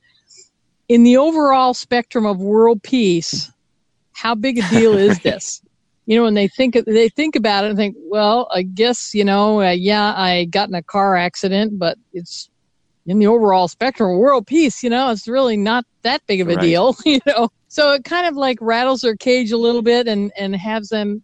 in 0.89 1.03
the 1.03 1.17
overall 1.17 1.73
spectrum 1.73 2.25
of 2.25 2.39
world 2.39 2.83
peace, 2.83 3.51
how 4.13 4.35
big 4.35 4.59
a 4.59 4.69
deal 4.69 4.95
is 4.95 5.19
this? 5.23 5.61
you 6.11 6.17
know, 6.17 6.23
when 6.23 6.33
they 6.33 6.49
think 6.49 6.75
they 6.85 7.07
think 7.07 7.37
about 7.37 7.63
it 7.63 7.69
and 7.69 7.77
think, 7.77 7.95
well, 7.97 8.49
I 8.51 8.63
guess 8.63 9.15
you 9.15 9.23
know, 9.23 9.61
uh, 9.61 9.71
yeah, 9.71 10.13
I 10.13 10.43
got 10.43 10.67
in 10.67 10.75
a 10.75 10.83
car 10.83 11.15
accident, 11.15 11.79
but 11.79 11.97
it's 12.11 12.49
in 13.05 13.19
the 13.19 13.27
overall 13.27 13.67
spectrum 13.67 14.11
of 14.11 14.17
world 14.17 14.47
peace, 14.47 14.83
you 14.83 14.89
know, 14.89 15.09
it's 15.09 15.27
really 15.27 15.57
not 15.57 15.85
that 16.03 16.25
big 16.27 16.41
of 16.41 16.49
a 16.49 16.55
right. 16.55 16.61
deal, 16.61 16.95
you 17.05 17.19
know. 17.25 17.49
So 17.67 17.93
it 17.93 18.03
kind 18.03 18.27
of 18.27 18.35
like 18.35 18.57
rattles 18.61 19.01
their 19.01 19.15
cage 19.15 19.51
a 19.51 19.57
little 19.57 19.81
bit 19.81 20.07
and 20.07 20.31
and 20.37 20.55
has 20.55 20.89
them 20.89 21.21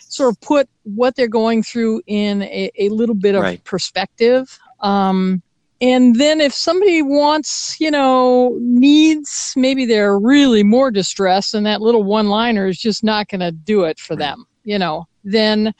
sort 0.00 0.34
of 0.34 0.40
put 0.40 0.68
what 0.82 1.16
they're 1.16 1.28
going 1.28 1.62
through 1.62 2.02
in 2.06 2.42
a, 2.42 2.70
a 2.78 2.88
little 2.88 3.14
bit 3.14 3.34
of 3.34 3.42
right. 3.42 3.62
perspective. 3.64 4.58
Um, 4.80 5.42
and 5.80 6.16
then 6.16 6.40
if 6.40 6.52
somebody 6.52 7.00
wants, 7.00 7.80
you 7.80 7.90
know, 7.90 8.58
needs, 8.60 9.54
maybe 9.56 9.86
they're 9.86 10.18
really 10.18 10.62
more 10.62 10.90
distressed 10.90 11.54
and 11.54 11.64
that 11.64 11.80
little 11.80 12.02
one 12.02 12.28
liner 12.28 12.66
is 12.66 12.78
just 12.78 13.02
not 13.02 13.28
going 13.28 13.40
to 13.40 13.50
do 13.50 13.84
it 13.84 13.98
for 13.98 14.14
right. 14.14 14.18
them, 14.18 14.44
you 14.64 14.78
know, 14.78 15.06
then 15.24 15.72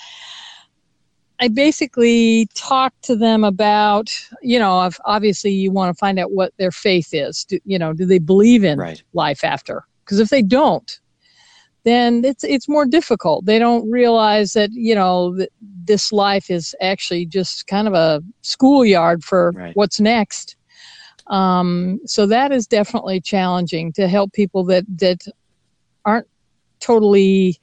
I 1.40 1.49
basically 1.49 2.49
talk 2.54 2.92
to 3.02 3.16
them 3.16 3.44
about, 3.44 4.12
you 4.42 4.59
know, 4.59 4.90
obviously 5.06 5.50
you 5.50 5.70
want 5.70 5.94
to 5.94 5.99
find 5.99 6.18
out 6.18 6.32
what 6.32 6.52
their 6.59 6.70
faith 6.70 7.09
is. 7.12 7.44
Do, 7.44 7.59
you 7.64 7.78
know, 7.78 7.94
do 7.94 8.04
they 8.04 8.18
believe 8.18 8.62
in 8.62 8.78
right. 8.78 9.02
life 9.14 9.42
after? 9.42 9.85
Because 10.04 10.20
if 10.20 10.28
they 10.28 10.42
don't, 10.42 11.00
then 11.85 12.25
it's 12.26 12.44
it's 12.44 12.68
more 12.68 12.85
difficult. 12.85 13.47
They 13.47 13.59
don't 13.59 13.90
realize 13.90 14.52
that 14.52 14.70
you 14.73 14.94
know 14.94 15.35
that 15.37 15.49
this 15.62 16.12
life 16.12 16.50
is 16.50 16.75
actually 16.82 17.25
just 17.25 17.66
kind 17.66 17.88
of 17.88 17.94
a 17.94 18.23
schoolyard 18.42 19.25
for 19.25 19.52
right. 19.52 19.75
what's 19.75 19.99
next. 19.99 20.56
Um, 21.28 22.00
so 22.04 22.26
that 22.26 22.52
is 22.52 22.66
definitely 22.66 23.20
challenging 23.20 23.92
to 23.94 24.09
help 24.09 24.35
people 24.35 24.64
that 24.64 24.85
that 24.99 25.25
aren't 26.04 26.28
totally 26.80 27.59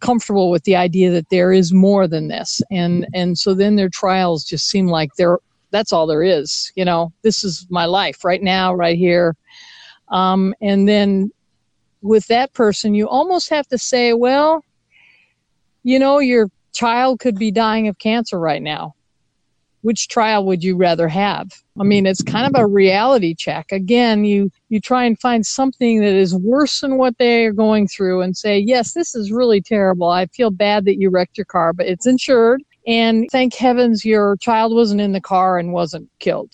comfortable 0.00 0.50
with 0.50 0.64
the 0.64 0.76
idea 0.76 1.10
that 1.10 1.28
there 1.30 1.52
is 1.52 1.72
more 1.72 2.06
than 2.06 2.28
this. 2.28 2.62
And 2.70 3.06
and 3.14 3.38
so 3.38 3.54
then 3.54 3.76
their 3.76 3.88
trials 3.88 4.44
just 4.44 4.68
seem 4.68 4.86
like 4.86 5.10
they're 5.16 5.38
that's 5.70 5.92
all 5.92 6.06
there 6.06 6.22
is 6.22 6.72
you 6.76 6.84
know? 6.84 7.12
This 7.22 7.44
is 7.44 7.66
my 7.70 7.84
life 7.84 8.24
right 8.24 8.42
now 8.42 8.74
right 8.74 8.96
here. 8.96 9.36
Um, 10.08 10.54
and 10.60 10.88
then 10.88 11.30
with 12.00 12.26
that 12.28 12.52
person, 12.54 12.94
you 12.94 13.08
almost 13.08 13.50
have 13.50 13.66
to 13.68 13.78
say, 13.78 14.12
well, 14.12 14.64
you 15.82 15.98
know, 15.98 16.18
your 16.18 16.48
child 16.72 17.20
could 17.20 17.38
be 17.38 17.50
dying 17.50 17.88
of 17.88 17.98
cancer 17.98 18.38
right 18.38 18.62
now. 18.62 18.94
Which 19.82 20.08
trial 20.08 20.44
would 20.46 20.64
you 20.64 20.76
rather 20.76 21.08
have? 21.08 21.52
I 21.78 21.84
mean, 21.84 22.04
it's 22.04 22.22
kind 22.22 22.46
of 22.46 22.60
a 22.60 22.66
reality 22.66 23.34
check. 23.34 23.70
Again, 23.70 24.24
you 24.24 24.50
you 24.68 24.80
try 24.80 25.04
and 25.04 25.18
find 25.18 25.46
something 25.46 26.00
that 26.00 26.14
is 26.14 26.34
worse 26.34 26.80
than 26.80 26.98
what 26.98 27.16
they 27.18 27.44
are 27.44 27.52
going 27.52 27.86
through 27.86 28.22
and 28.22 28.36
say, 28.36 28.58
"Yes, 28.58 28.92
this 28.92 29.14
is 29.14 29.30
really 29.30 29.60
terrible. 29.60 30.08
I 30.08 30.26
feel 30.26 30.50
bad 30.50 30.84
that 30.86 30.98
you 30.98 31.10
wrecked 31.10 31.38
your 31.38 31.44
car, 31.44 31.72
but 31.72 31.86
it's 31.86 32.06
insured 32.06 32.62
and 32.86 33.28
thank 33.30 33.54
heavens 33.54 34.04
your 34.04 34.36
child 34.38 34.74
wasn't 34.74 35.00
in 35.00 35.12
the 35.12 35.20
car 35.20 35.58
and 35.58 35.72
wasn't 35.72 36.08
killed." 36.18 36.52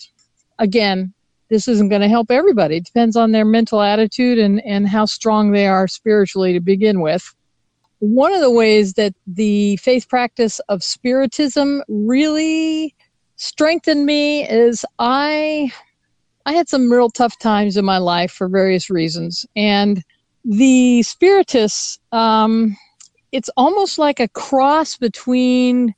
Again, 0.59 1.13
this 1.49 1.67
isn't 1.67 1.89
going 1.89 2.01
to 2.01 2.07
help 2.07 2.31
everybody. 2.31 2.77
It 2.77 2.85
depends 2.85 3.15
on 3.15 3.31
their 3.31 3.45
mental 3.45 3.81
attitude 3.81 4.39
and, 4.39 4.63
and 4.65 4.87
how 4.87 5.05
strong 5.05 5.51
they 5.51 5.67
are 5.67 5.87
spiritually 5.87 6.53
to 6.53 6.59
begin 6.59 7.01
with. 7.01 7.33
One 7.99 8.33
of 8.33 8.41
the 8.41 8.51
ways 8.51 8.93
that 8.93 9.13
the 9.25 9.77
faith 9.77 10.07
practice 10.09 10.59
of 10.69 10.83
Spiritism 10.83 11.81
really 11.87 12.93
strengthened 13.35 14.05
me 14.05 14.47
is 14.47 14.85
I 14.99 15.71
I 16.45 16.53
had 16.53 16.69
some 16.69 16.91
real 16.91 17.09
tough 17.09 17.37
times 17.39 17.75
in 17.75 17.85
my 17.85 17.97
life 17.97 18.31
for 18.31 18.47
various 18.47 18.89
reasons, 18.89 19.45
and 19.55 20.03
the 20.43 21.01
Spiritists 21.03 21.99
um, 22.11 22.77
it's 23.31 23.49
almost 23.57 23.97
like 23.97 24.19
a 24.19 24.29
cross 24.29 24.95
between 24.95 25.93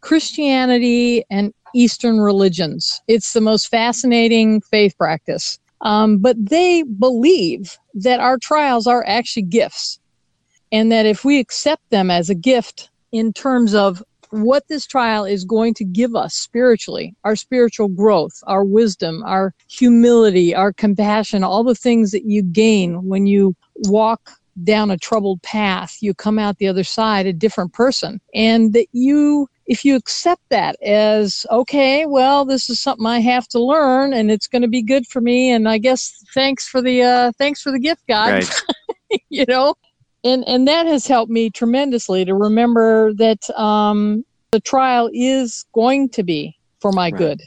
Christianity 0.00 1.24
and 1.30 1.54
Eastern 1.74 2.20
religions. 2.20 3.00
It's 3.08 3.32
the 3.32 3.40
most 3.40 3.68
fascinating 3.68 4.60
faith 4.60 4.96
practice. 4.98 5.58
Um, 5.80 6.18
but 6.18 6.36
they 6.38 6.82
believe 6.82 7.76
that 7.94 8.20
our 8.20 8.38
trials 8.38 8.86
are 8.86 9.04
actually 9.06 9.42
gifts, 9.42 9.98
and 10.70 10.92
that 10.92 11.06
if 11.06 11.24
we 11.24 11.38
accept 11.38 11.88
them 11.90 12.10
as 12.10 12.30
a 12.30 12.34
gift 12.34 12.90
in 13.10 13.32
terms 13.32 13.74
of 13.74 14.02
what 14.32 14.66
this 14.68 14.86
trial 14.86 15.24
is 15.26 15.44
going 15.44 15.74
to 15.74 15.84
give 15.84 16.14
us 16.14 16.34
spiritually 16.34 17.14
our 17.24 17.36
spiritual 17.36 17.88
growth, 17.88 18.42
our 18.46 18.64
wisdom, 18.64 19.22
our 19.26 19.54
humility, 19.68 20.54
our 20.54 20.72
compassion, 20.72 21.44
all 21.44 21.62
the 21.62 21.74
things 21.74 22.10
that 22.12 22.24
you 22.24 22.42
gain 22.42 23.06
when 23.06 23.26
you 23.26 23.54
walk 23.88 24.32
down 24.64 24.90
a 24.90 24.96
troubled 24.96 25.42
path, 25.42 25.98
you 26.00 26.14
come 26.14 26.38
out 26.38 26.58
the 26.58 26.68
other 26.68 26.84
side 26.84 27.26
a 27.26 27.32
different 27.32 27.72
person. 27.72 28.20
And 28.34 28.72
that 28.72 28.86
you 28.92 29.48
if 29.66 29.84
you 29.84 29.96
accept 29.96 30.42
that 30.50 30.80
as 30.82 31.46
okay 31.50 32.04
well 32.04 32.44
this 32.44 32.68
is 32.68 32.80
something 32.80 33.06
i 33.06 33.20
have 33.20 33.46
to 33.46 33.62
learn 33.62 34.12
and 34.12 34.28
it's 34.28 34.48
going 34.48 34.60
to 34.62 34.68
be 34.68 34.82
good 34.82 35.06
for 35.06 35.20
me 35.20 35.50
and 35.50 35.68
i 35.68 35.78
guess 35.78 36.24
thanks 36.34 36.66
for 36.66 36.82
the 36.82 37.00
uh 37.00 37.30
thanks 37.38 37.62
for 37.62 37.70
the 37.70 37.78
gift 37.78 38.02
god 38.08 38.32
right. 38.32 38.62
you 39.28 39.44
know 39.46 39.72
and 40.24 40.46
and 40.46 40.68
that 40.68 40.86
has 40.86 41.06
helped 41.06 41.30
me 41.30 41.50
tremendously 41.50 42.24
to 42.24 42.34
remember 42.34 43.12
that 43.14 43.48
um 43.58 44.24
the 44.52 44.60
trial 44.60 45.08
is 45.12 45.64
going 45.72 46.08
to 46.10 46.22
be 46.22 46.56
for 46.80 46.92
my 46.92 47.04
right. 47.06 47.16
good. 47.16 47.42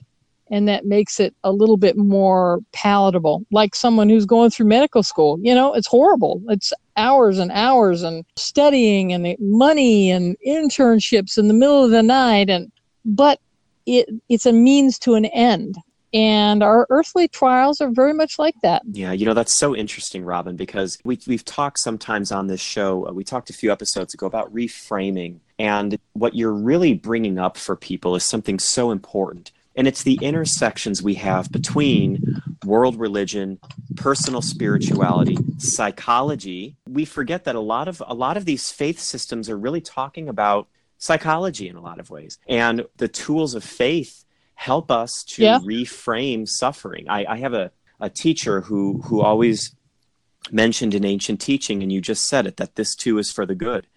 And 0.52 0.68
that 0.68 0.86
makes 0.86 1.20
it 1.20 1.36
a 1.44 1.52
little 1.52 1.78
bit 1.78 1.98
more 1.98 2.60
palatable 2.72 3.46
like 3.52 3.76
someone 3.76 4.10
who's 4.10 4.26
going 4.26 4.52
through 4.52 4.68
medical 4.68 5.04
school. 5.04 5.40
You 5.42 5.56
know 5.56 5.74
it's 5.74 5.88
horrible. 5.88 6.42
It's 6.50 6.74
hours 6.98 7.40
and 7.40 7.52
hours 7.52 8.04
and 8.04 8.26
studying 8.38 9.14
and 9.14 9.36
money 9.40 10.12
and 10.12 10.36
internships 10.46 11.38
in 11.38 11.48
the 11.48 11.54
middle 11.54 11.84
of 11.84 11.92
the 11.92 12.04
night 12.04 12.50
and 12.50 12.72
but 13.06 13.40
it 13.86 14.10
it's 14.30 14.46
a 14.46 14.54
means 14.54 14.98
to 15.00 15.14
an 15.16 15.26
end 15.26 15.78
and 16.16 16.64
our 16.64 16.88
earthly 16.90 17.28
trials 17.28 17.82
are 17.82 17.90
very 17.90 18.14
much 18.14 18.40
like 18.40 18.56
that. 18.62 18.82
Yeah, 18.90 19.12
you 19.12 19.26
know, 19.26 19.34
that's 19.34 19.58
so 19.60 19.76
interesting, 19.76 20.24
Robyn, 20.24 20.56
because 20.56 20.98
we, 21.04 21.20
we've 21.28 21.44
talked 21.44 21.78
sometimes 21.78 22.32
on 22.32 22.48
this 22.48 22.62
show, 22.62 23.06
uh, 23.10 23.12
we 23.12 23.26
talked 23.26 23.50
a 23.50 23.54
few 23.54 23.70
episodes 23.70 24.14
ago 24.14 24.26
about 24.26 24.54
reframing. 24.54 25.40
And 25.60 26.00
what 26.14 26.34
you're 26.34 26.54
really 26.54 26.94
bringing 26.94 27.38
up 27.38 27.58
for 27.58 27.76
people 27.76 28.16
is 28.16 28.26
something 28.26 28.60
so 28.60 28.92
important. 28.92 29.52
And 29.76 29.90
it's 29.90 30.04
the 30.04 30.18
intersections 30.22 31.04
we 31.04 31.16
have 31.16 31.52
between 31.52 32.42
world 32.64 32.98
religion, 32.98 33.60
personal 33.98 34.42
spirituality, 34.42 35.38
psychology. 35.58 36.78
We 36.88 37.04
forget 37.04 37.44
that 37.44 37.56
a 37.56 37.60
lot 37.60 37.90
of 37.90 38.02
a 38.08 38.14
lot 38.14 38.38
of 38.38 38.46
these 38.46 38.72
faith 38.72 39.00
systems 39.00 39.50
are 39.50 39.58
really 39.58 39.82
talking 39.82 40.30
about 40.30 40.70
psychology 40.98 41.68
in 41.68 41.76
a 41.76 41.82
lot 41.82 42.00
of 42.00 42.10
ways. 42.10 42.38
And 42.48 42.86
the 42.96 43.10
tools 43.10 43.54
of 43.54 43.66
faith 43.66 44.25
help 44.56 44.90
us 44.90 45.24
to 45.24 45.44
yeah. 45.44 45.60
reframe 45.60 46.48
suffering. 46.48 47.08
I, 47.10 47.26
I 47.26 47.38
have 47.38 47.54
a, 47.54 47.72
a 48.00 48.10
teacher 48.10 48.62
who 48.62 49.02
who 49.04 49.22
always 49.22 49.76
mentioned 50.52 50.94
in 50.94 51.06
ancient 51.06 51.42
teaching, 51.42 51.84
and 51.84 51.92
you 51.92 52.02
just 52.02 52.28
said 52.28 52.48
it, 52.48 52.58
that 52.58 52.76
this 52.76 52.96
too 52.96 53.18
is 53.18 53.32
for 53.32 53.46
the 53.46 53.56
good. 53.56 53.88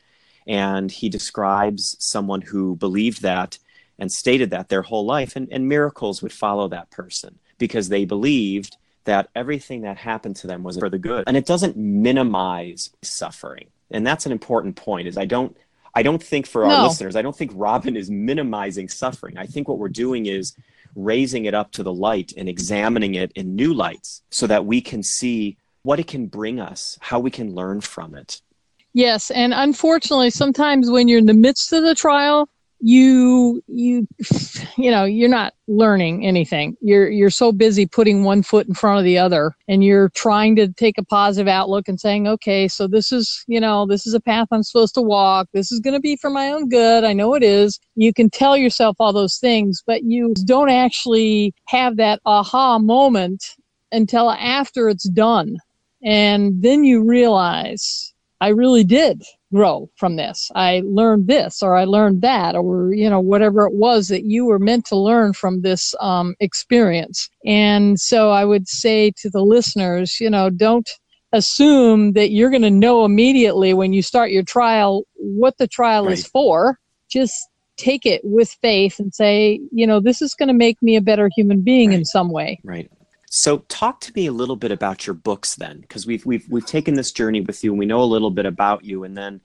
And 0.46 0.90
he 0.90 1.08
describes 1.08 1.96
someone 1.98 2.40
who 2.40 2.76
believed 2.76 3.22
that 3.22 3.58
and 3.98 4.10
stated 4.10 4.50
that 4.50 4.68
their 4.68 4.82
whole 4.82 5.04
life, 5.04 5.36
and, 5.36 5.48
and 5.50 5.68
miracles 5.68 6.22
would 6.22 6.32
follow 6.32 6.68
that 6.68 6.90
person 6.90 7.38
because 7.58 7.88
they 7.88 8.04
believed 8.04 8.76
that 9.04 9.28
everything 9.34 9.82
that 9.82 9.96
happened 9.96 10.36
to 10.36 10.46
them 10.46 10.62
was 10.62 10.78
for 10.78 10.88
the 10.88 10.98
good. 10.98 11.24
And 11.26 11.36
it 11.36 11.46
doesn't 11.46 11.76
minimize 11.76 12.90
suffering. 13.02 13.68
And 13.90 14.06
that's 14.06 14.26
an 14.26 14.32
important 14.32 14.76
point 14.76 15.08
is 15.08 15.16
I 15.16 15.24
don't 15.24 15.56
I 15.98 16.02
don't 16.02 16.22
think 16.22 16.46
for 16.46 16.64
our 16.64 16.70
no. 16.70 16.84
listeners, 16.84 17.16
I 17.16 17.22
don't 17.22 17.34
think 17.34 17.50
Robyn 17.56 17.96
is 17.96 18.08
minimizing 18.08 18.88
suffering. 18.88 19.37
I 19.37 19.46
think 19.46 19.66
what 19.66 19.78
we're 19.78 19.88
doing 19.88 20.26
is 20.26 20.54
raising 20.94 21.46
it 21.46 21.54
up 21.54 21.72
to 21.72 21.82
the 21.82 21.92
light 21.92 22.32
and 22.37 22.48
examining 22.48 23.16
it 23.16 23.32
in 23.34 23.56
new 23.56 23.74
lights 23.74 24.22
so 24.30 24.46
that 24.46 24.64
we 24.64 24.80
can 24.80 25.02
see 25.02 25.56
what 25.82 25.98
it 25.98 26.06
can 26.06 26.28
bring 26.28 26.61
us, 26.61 26.96
how 27.00 27.18
we 27.18 27.32
can 27.32 27.52
learn 27.52 27.80
from 27.80 28.14
it. 28.14 28.40
Yes, 28.92 29.32
and 29.32 29.52
unfortunately, 29.52 30.30
sometimes 30.30 30.88
when 30.88 31.08
you're 31.08 31.18
in 31.18 31.26
the 31.26 31.34
midst 31.34 31.72
of 31.72 31.82
the 31.82 31.96
trial, 31.96 32.48
you 32.80 33.62
you 33.66 34.06
you 34.76 34.90
know 34.90 35.04
you're 35.04 35.28
not 35.28 35.54
learning 35.66 36.24
anything. 36.24 36.76
You're 36.80 37.10
you're 37.10 37.30
so 37.30 37.52
busy 37.52 37.86
putting 37.86 38.24
one 38.24 38.42
foot 38.42 38.66
in 38.66 38.74
front 38.74 38.98
of 38.98 39.04
the 39.04 39.18
other 39.18 39.54
and 39.68 39.84
you're 39.84 40.08
trying 40.10 40.56
to 40.56 40.68
take 40.72 40.98
a 40.98 41.04
positive 41.04 41.48
outlook 41.48 41.88
and 41.88 42.00
saying 42.00 42.26
okay 42.26 42.68
so 42.68 42.86
this 42.86 43.12
is 43.12 43.44
you 43.46 43.60
know 43.60 43.86
this 43.86 44.06
is 44.06 44.14
a 44.14 44.20
path 44.20 44.48
i'm 44.50 44.62
supposed 44.62 44.94
to 44.94 45.02
walk. 45.02 45.48
This 45.52 45.72
is 45.72 45.80
going 45.80 45.94
to 45.94 46.00
be 46.00 46.16
for 46.16 46.30
my 46.30 46.50
own 46.50 46.68
good. 46.68 47.04
I 47.04 47.12
know 47.12 47.34
it 47.34 47.42
is. 47.42 47.78
You 47.96 48.12
can 48.12 48.30
tell 48.30 48.56
yourself 48.56 48.96
all 48.98 49.12
those 49.12 49.38
things 49.38 49.82
but 49.86 50.04
you 50.04 50.34
don't 50.44 50.70
actually 50.70 51.54
have 51.66 51.96
that 51.96 52.20
aha 52.24 52.78
moment 52.78 53.56
until 53.92 54.30
after 54.30 54.88
it's 54.88 55.08
done. 55.08 55.56
And 56.02 56.62
then 56.62 56.84
you 56.84 57.04
realize 57.04 58.14
i 58.40 58.48
really 58.48 58.84
did 58.84 59.22
grow 59.52 59.88
from 59.96 60.16
this. 60.16 60.50
I 60.54 60.82
learned 60.84 61.26
this 61.26 61.62
or 61.62 61.76
I 61.76 61.84
learned 61.84 62.22
that 62.22 62.54
or, 62.54 62.92
you 62.92 63.08
know, 63.08 63.20
whatever 63.20 63.66
it 63.66 63.74
was 63.74 64.08
that 64.08 64.24
you 64.24 64.44
were 64.44 64.58
meant 64.58 64.84
to 64.87 64.96
learn 64.96 65.32
from 65.32 65.62
this 65.62 65.94
um, 66.00 66.34
experience. 66.40 67.28
And 67.44 67.98
so 67.98 68.30
I 68.30 68.44
would 68.44 68.68
say 68.68 69.12
to 69.18 69.30
the 69.30 69.42
listeners, 69.42 70.20
you 70.20 70.30
know, 70.30 70.50
don't 70.50 70.88
assume 71.32 72.12
that 72.12 72.30
you're 72.30 72.50
going 72.50 72.62
to 72.62 72.70
know 72.70 73.04
immediately 73.04 73.74
when 73.74 73.92
you 73.92 74.02
start 74.02 74.30
your 74.30 74.42
trial 74.42 75.04
what 75.14 75.56
the 75.58 75.66
trial 75.66 76.04
right. 76.06 76.12
is 76.12 76.26
for. 76.26 76.78
Just 77.11 77.34
take 77.76 78.04
it 78.04 78.20
with 78.24 78.50
faith 78.61 78.98
and 78.98 79.14
say, 79.14 79.61
you 79.72 79.87
know, 79.87 80.00
this 80.00 80.20
is 80.20 80.34
going 80.34 80.48
to 80.48 80.54
make 80.54 80.82
me 80.82 80.96
a 80.96 81.00
better 81.00 81.30
human 81.34 81.62
being 81.62 81.90
right. 81.90 81.98
in 81.98 82.04
some 82.04 82.30
way. 82.30 82.61
Right. 82.64 82.90
So 83.30 83.58
talk 83.68 84.00
to 84.02 84.12
me 84.14 84.26
a 84.26 84.32
little 84.32 84.56
bit 84.56 84.72
about 84.72 85.06
your 85.06 85.14
books 85.14 85.54
then, 85.56 85.80
because 85.80 86.06
we've 86.06 86.24
we've 86.24 86.46
we've 86.48 86.66
taken 86.66 86.94
this 86.94 87.12
journey 87.12 87.40
with 87.40 87.62
you 87.62 87.72
and 87.72 87.78
we 87.78 87.86
know 87.86 88.02
a 88.02 88.04
little 88.04 88.30
bit 88.30 88.46
about 88.46 88.84
you. 88.84 89.04
And 89.04 89.16
then 89.16 89.40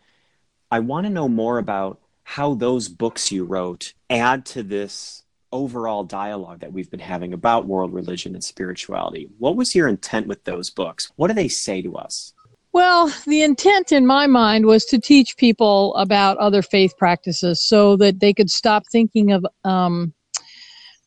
I 0.71 0.79
want 0.79 1.05
to 1.05 1.11
know 1.11 1.27
more 1.27 1.57
about 1.57 1.99
how 2.23 2.53
those 2.53 2.87
books 2.87 3.31
you 3.31 3.43
wrote 3.43 3.93
add 4.09 4.45
to 4.47 4.63
this 4.63 5.23
overall 5.51 6.03
dialogue 6.03 6.61
that 6.61 6.73
we've 6.73 6.89
been 6.89 6.99
having 6.99 7.33
about 7.33 7.67
world 7.67 7.93
religion 7.93 8.33
and 8.33 8.43
spirituality. 8.43 9.29
What 9.37 9.55
was 9.55 9.75
your 9.75 9.87
intent 9.87 10.27
with 10.27 10.43
those 10.45 10.69
books? 10.69 11.11
What 11.15 11.27
do 11.27 11.33
they 11.33 11.47
say 11.47 11.81
to 11.81 11.95
us? 11.95 12.33
Well, 12.71 13.13
the 13.27 13.43
intent 13.43 13.91
in 13.91 14.07
my 14.07 14.25
mind 14.25 14.65
was 14.65 14.83
to 14.85 14.99
teach 14.99 15.37
people 15.37 15.93
about 15.93 16.37
other 16.37 16.63
faith 16.63 16.97
practices 16.97 17.61
so 17.61 17.95
that 17.97 18.19
they 18.19 18.33
could 18.33 18.49
stop 18.49 18.83
thinking 18.91 19.31
of 19.31 19.45
um, 19.63 20.11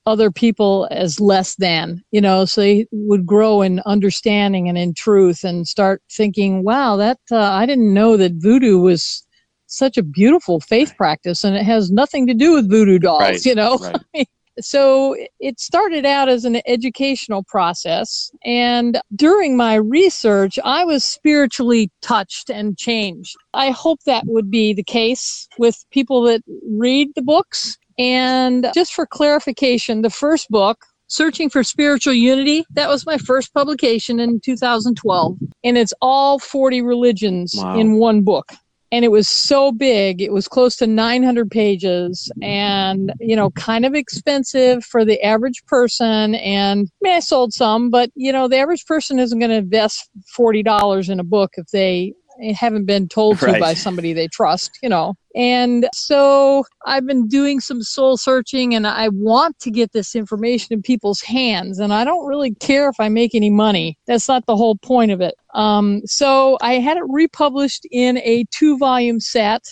other 0.07 0.31
people 0.31 0.89
as 0.91 1.21
less 1.21 1.57
than, 1.57 2.03
you 2.13 2.21
know, 2.21 2.45
so 2.45 2.61
they 2.61 2.87
would 2.93 3.27
grow 3.27 3.61
in 3.61 3.83
understanding 3.87 4.69
and 4.69 4.79
in 4.79 4.95
truth 4.95 5.45
and 5.45 5.67
start 5.67 6.03
thinking, 6.11 6.63
wow, 6.63 6.97
that 6.97 7.19
uh, 7.31 7.39
I 7.39 7.67
didn't 7.67 7.93
know 7.93 8.17
that 8.17 8.33
voodoo 8.35 8.79
was 8.79 9.27
such 9.67 9.99
a 9.99 10.03
beautiful 10.03 10.61
faith 10.61 10.97
practice 10.97 11.43
and 11.43 11.57
it 11.57 11.65
has 11.65 11.91
nothing 11.91 12.27
to 12.29 12.35
do 12.35 12.55
with 12.55 12.71
voodoo 12.71 13.01
dolls, 13.01 13.21
right. 13.21 13.45
you 13.45 13.55
know. 13.55 13.79
Right. 14.15 14.29
so 14.61 15.15
it 15.39 15.61
started 15.61 16.07
out 16.07 16.29
as 16.29 16.45
an 16.45 16.63
educational 16.67 17.43
process 17.43 18.31
and 18.45 18.99
during 19.15 19.55
my 19.55 19.75
research 19.75 20.59
i 20.65 20.83
was 20.83 21.05
spiritually 21.05 21.91
touched 22.01 22.49
and 22.49 22.79
changed 22.79 23.37
i 23.53 23.71
hope 23.71 23.99
that 24.07 24.25
would 24.27 24.51
be 24.51 24.73
the 24.73 24.83
case 24.83 25.47
with 25.59 25.85
people 25.91 26.23
that 26.23 26.41
read 26.71 27.09
the 27.15 27.23
books 27.23 27.77
and 27.99 28.69
just 28.75 28.95
for 28.95 29.07
clarification, 29.07 30.03
the 30.03 30.11
first 30.11 30.49
book, 30.49 30.85
Searching 31.09 31.49
for 31.49 31.63
Spiritual 31.63 32.15
Unity. 32.15 32.65
That 32.71 32.89
was 32.89 33.07
my 33.07 33.17
first 33.17 33.55
publication 33.55 34.19
in 34.19 34.41
2012. 34.41 35.39
And 35.63 35.79
it's 35.79 35.95
all 36.03 36.41
40 36.41 36.83
religions 36.83 37.55
Wow. 37.57 37.79
in 37.79 37.95
one 37.95 38.23
book. 38.23 38.53
And 38.93 39.05
it 39.05 39.09
was 39.11 39.29
so 39.29 39.73
big, 39.73 40.23
it 40.23 40.33
was 40.33 40.47
close 40.49 40.77
to 40.77 40.87
900 40.87 41.51
pages 41.51 42.31
and, 42.41 43.13
you 43.21 43.35
know, 43.37 43.51
kind 43.51 43.85
of 43.85 43.95
expensive 43.95 44.85
for 44.85 45.05
the 45.05 45.21
average 45.23 45.65
person. 45.67 46.37
And 46.37 46.89
I 46.89 46.99
mean, 47.03 47.15
I 47.15 47.21
sold 47.21 47.53
some, 47.53 47.91
but, 47.91 48.11
you 48.15 48.33
know, 48.33 48.47
the 48.49 48.59
average 48.59 48.87
person 48.87 49.19
isn't 49.19 49.39
going 49.39 49.51
to 49.51 49.57
invest 49.57 50.09
$40 50.37 51.09
in 51.09 51.21
a 51.21 51.25
book 51.25 51.53
if 51.57 51.67
they 51.69 52.15
haven't 52.55 52.85
been 52.85 53.09
told 53.09 53.39
to 53.39 53.47
Right. 53.47 53.61
by 53.61 53.75
somebody 53.75 54.13
they 54.13 54.29
trust, 54.29 54.79
you 54.83 54.89
know. 54.89 55.15
And 55.35 55.89
so 55.93 56.65
I've 56.87 57.07
been 57.07 57.29
doing 57.29 57.61
some 57.61 57.83
soul 57.83 58.17
searching 58.17 58.75
and 58.75 58.87
I 58.87 59.09
want 59.09 59.59
to 59.61 59.71
get 59.71 59.93
this 59.93 60.15
information 60.15 60.73
in 60.73 60.83
people's 60.83 61.21
hands. 61.21 61.79
And 61.79 61.93
I 61.93 62.05
don't 62.05 62.27
really 62.27 62.55
care 62.55 62.89
if 62.89 62.97
I 62.99 63.09
make 63.09 63.35
any 63.35 63.51
money. 63.51 63.99
That's 64.07 64.29
not 64.29 64.47
the 64.47 64.57
whole 64.57 64.77
point 64.77 65.13
of 65.13 65.21
it. 65.21 65.35
Um, 65.55 66.03
so 66.07 66.57
I 66.61 66.75
had 66.75 66.97
it 66.97 67.05
republished 67.09 67.87
in 67.91 68.19
a 68.19 68.45
two 68.51 68.79
volume 68.79 69.21
set. 69.21 69.63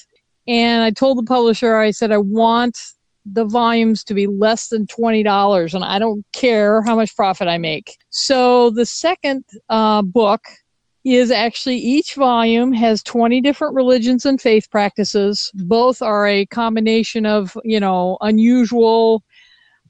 And 0.46 0.82
I 0.82 0.90
told 0.90 1.16
the 1.16 1.22
publisher, 1.22 1.76
I 1.76 1.90
said, 1.90 2.12
I 2.12 2.18
want 2.18 2.78
the 3.24 3.46
volumes 3.46 4.04
to 4.04 4.14
be 4.14 4.26
less 4.26 4.68
than 4.68 4.86
$20 4.86 5.74
and 5.74 5.82
I 5.84 5.98
don't 5.98 6.24
care 6.32 6.82
how 6.82 6.94
much 6.94 7.16
profit 7.16 7.48
I 7.48 7.56
make. 7.56 7.96
So 8.10 8.68
the 8.70 8.84
second 8.84 9.44
uh, 9.70 10.02
book 10.02 10.42
is 11.04 11.30
actually 11.30 11.76
each 11.76 12.14
volume 12.14 12.72
has 12.72 13.02
20 13.02 13.40
different 13.42 13.74
religions 13.74 14.24
and 14.24 14.40
faith 14.40 14.70
practices. 14.70 15.50
Both 15.54 16.00
are 16.00 16.26
a 16.26 16.46
combination 16.46 17.26
of, 17.26 17.56
you 17.62 17.78
know, 17.78 18.16
unusual 18.22 19.22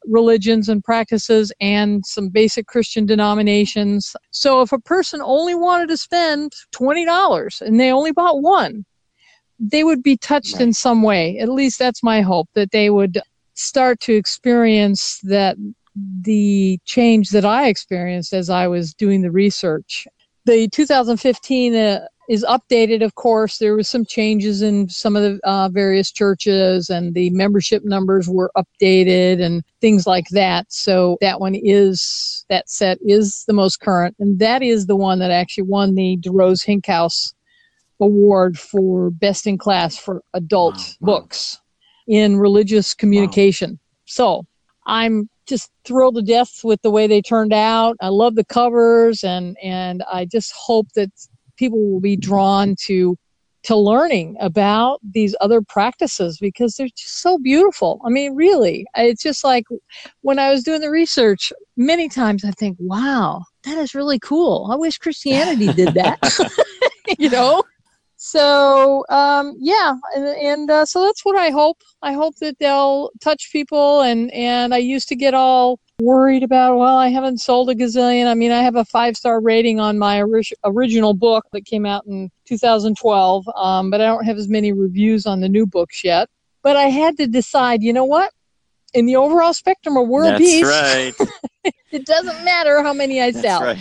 religions 0.07 0.69
and 0.69 0.83
practices 0.83 1.53
and 1.61 2.05
some 2.05 2.29
basic 2.29 2.67
Christian 2.67 3.07
denominations. 3.07 4.15
So 4.33 4.61
if 4.61 4.73
a 4.73 4.81
person 4.81 5.21
only 5.23 5.55
wanted 5.55 5.89
to 5.89 5.97
spend 5.97 6.53
$20 6.75 7.61
and 7.61 7.79
they 7.79 7.91
only 7.91 8.13
bought 8.13 8.43
one, 8.43 8.85
they 9.59 9.85
would 9.85 10.03
be 10.03 10.17
touched 10.17 10.61
in 10.61 10.73
some 10.73 11.03
way. 11.03 11.39
At 11.39 11.49
least 11.49 11.79
that's 11.79 12.03
my 12.03 12.21
hope 12.23 12.49
that 12.55 12.73
they 12.73 12.91
would 12.91 13.21
start 13.55 14.01
to 14.01 14.15
experience 14.15 15.21
that 15.23 15.57
the 16.23 16.79
change 16.85 17.31
that 17.31 17.45
I 17.45 17.69
experienced 17.69 18.33
as 18.33 18.51
I 18.51 18.67
was 18.67 18.95
doing 18.95 19.23
the 19.23 19.31
research. 19.31 20.09
The 20.47 20.69
2015 20.69 21.75
uh, 21.75 22.07
is 22.29 22.45
updated, 22.45 23.03
of 23.03 23.15
course. 23.15 23.59
There 23.59 23.77
was 23.77 23.89
some 23.89 24.05
changes 24.05 24.63
in 24.63 24.89
some 24.89 25.17
of 25.17 25.23
the 25.23 25.41
uh, 25.45 25.69
various 25.71 26.13
churches, 26.13 26.91
and 26.91 27.15
the 27.15 27.31
membership 27.31 27.85
numbers 27.85 28.29
were 28.29 28.51
updated 28.57 29.43
and 29.43 29.63
things 29.81 30.07
like 30.07 30.29
that. 30.31 30.71
So 30.71 31.17
that 31.21 31.41
one 31.41 31.55
is 31.55 32.45
that 32.51 32.69
set 32.69 32.99
is 33.03 33.45
the 33.47 33.53
most 33.53 33.81
current, 33.81 34.17
and 34.19 34.39
that 34.39 34.63
is 34.63 34.87
the 34.87 34.97
one 34.97 35.19
that 35.21 35.31
actually 35.31 35.65
won 35.65 35.95
the 35.95 36.19
DeRose 36.19 36.65
Hinkhouse 36.65 37.35
Award 38.01 38.59
for 38.59 39.11
Best 39.11 39.47
in 39.47 39.57
Class 39.57 39.97
for 39.97 40.23
Adult 40.35 40.77
Wow, 40.77 40.83
wow. 41.01 41.07
Books 41.21 41.61
in 42.07 42.39
Religious 42.39 42.93
Communication. 42.93 43.79
So 44.05 44.45
I'm 44.87 45.29
just 45.47 45.71
thrilled 45.85 46.17
to 46.17 46.23
death 46.23 46.61
with 46.65 46.81
the 46.83 46.91
way 46.91 47.07
they 47.07 47.23
turned 47.23 47.53
out. 47.53 47.97
I 48.01 48.09
love 48.09 48.35
the 48.35 48.45
covers 48.45 49.25
and 49.25 49.57
and 49.63 50.03
I 50.11 50.25
just 50.25 50.53
hope 50.53 50.89
that 50.95 51.11
people 51.57 51.91
will 51.91 52.01
be 52.01 52.17
drawn 52.17 52.77
to 52.87 53.17
to 53.65 53.77
learning 53.77 54.37
about 54.41 55.01
these 55.03 55.35
other 55.41 55.63
practices 55.63 56.39
because 56.39 56.75
they're 56.75 56.87
just 56.89 57.23
so 57.23 57.39
beautiful. 57.39 58.01
I 58.05 58.11
mean, 58.11 58.35
really, 58.35 58.87
it's 58.95 59.23
just 59.23 59.43
like 59.43 59.65
when 60.21 60.39
I 60.39 60.51
was 60.51 60.63
doing 60.63 60.83
the 60.83 60.91
research, 60.91 61.53
many 61.77 62.09
times 62.09 62.45
I 62.45 62.51
think, 62.51 62.77
wow, 62.79 63.43
that 63.65 63.79
is 63.79 63.95
really 63.95 64.19
cool. 64.19 64.69
I 64.71 64.77
wish 64.77 64.99
Christianity 64.99 65.73
did 65.73 65.95
that. 65.95 66.19
you 67.19 67.31
know? 67.31 67.63
So 68.27 69.05
um, 69.11 69.55
yeah, 69.61 69.97
and, 70.17 70.25
and 70.25 70.71
uh, 70.71 70.87
so 70.87 71.05
that's 71.05 71.27
what 71.27 71.37
I 71.37 71.51
hope. 71.51 71.77
I 72.01 72.15
hope 72.15 72.35
that 72.37 72.59
they'll 72.59 73.11
touch 73.21 73.53
people. 73.53 74.01
And 74.01 74.33
and 74.33 74.73
I 74.73 74.79
used 74.79 75.09
to 75.11 75.15
get 75.15 75.35
all 75.35 75.79
worried 76.01 76.43
about. 76.43 76.79
Well, 76.79 76.97
I 76.97 77.09
haven't 77.09 77.43
sold 77.43 77.69
a 77.69 77.75
gazillion. 77.75 78.27
I 78.27 78.33
mean, 78.33 78.51
I 78.51 78.63
have 78.63 78.77
a 78.77 78.85
five 78.87 79.19
star 79.19 79.43
rating 79.43 79.79
on 79.79 79.99
my 79.99 80.23
ori- 80.23 80.57
original 80.65 81.13
book 81.13 81.45
that 81.53 81.67
came 81.67 81.85
out 81.85 82.07
in 82.07 82.31
2012, 82.47 83.47
um, 83.55 83.91
but 83.91 84.01
I 84.01 84.07
don't 84.07 84.25
have 84.25 84.39
as 84.39 84.49
many 84.49 84.73
reviews 84.73 85.27
on 85.27 85.41
the 85.41 85.49
new 85.49 85.67
books 85.67 86.03
yet. 86.03 86.31
But 86.63 86.77
I 86.77 86.85
had 86.85 87.19
to 87.19 87.27
decide. 87.27 87.83
You 87.83 87.93
know 87.93 88.07
what? 88.07 88.33
In 88.95 89.05
the 89.05 89.17
overall 89.17 89.53
spectrum 89.53 89.99
of 89.99 90.09
world 90.09 90.33
That's 90.33 90.39
peace, 90.39 90.65
right. 90.65 91.15
it 91.93 92.07
doesn't 92.07 92.43
matter 92.43 92.83
how 92.83 92.95
many 92.95 93.21
I 93.21 93.33
That's 93.33 93.45
sell 93.45 93.61
right. 93.61 93.79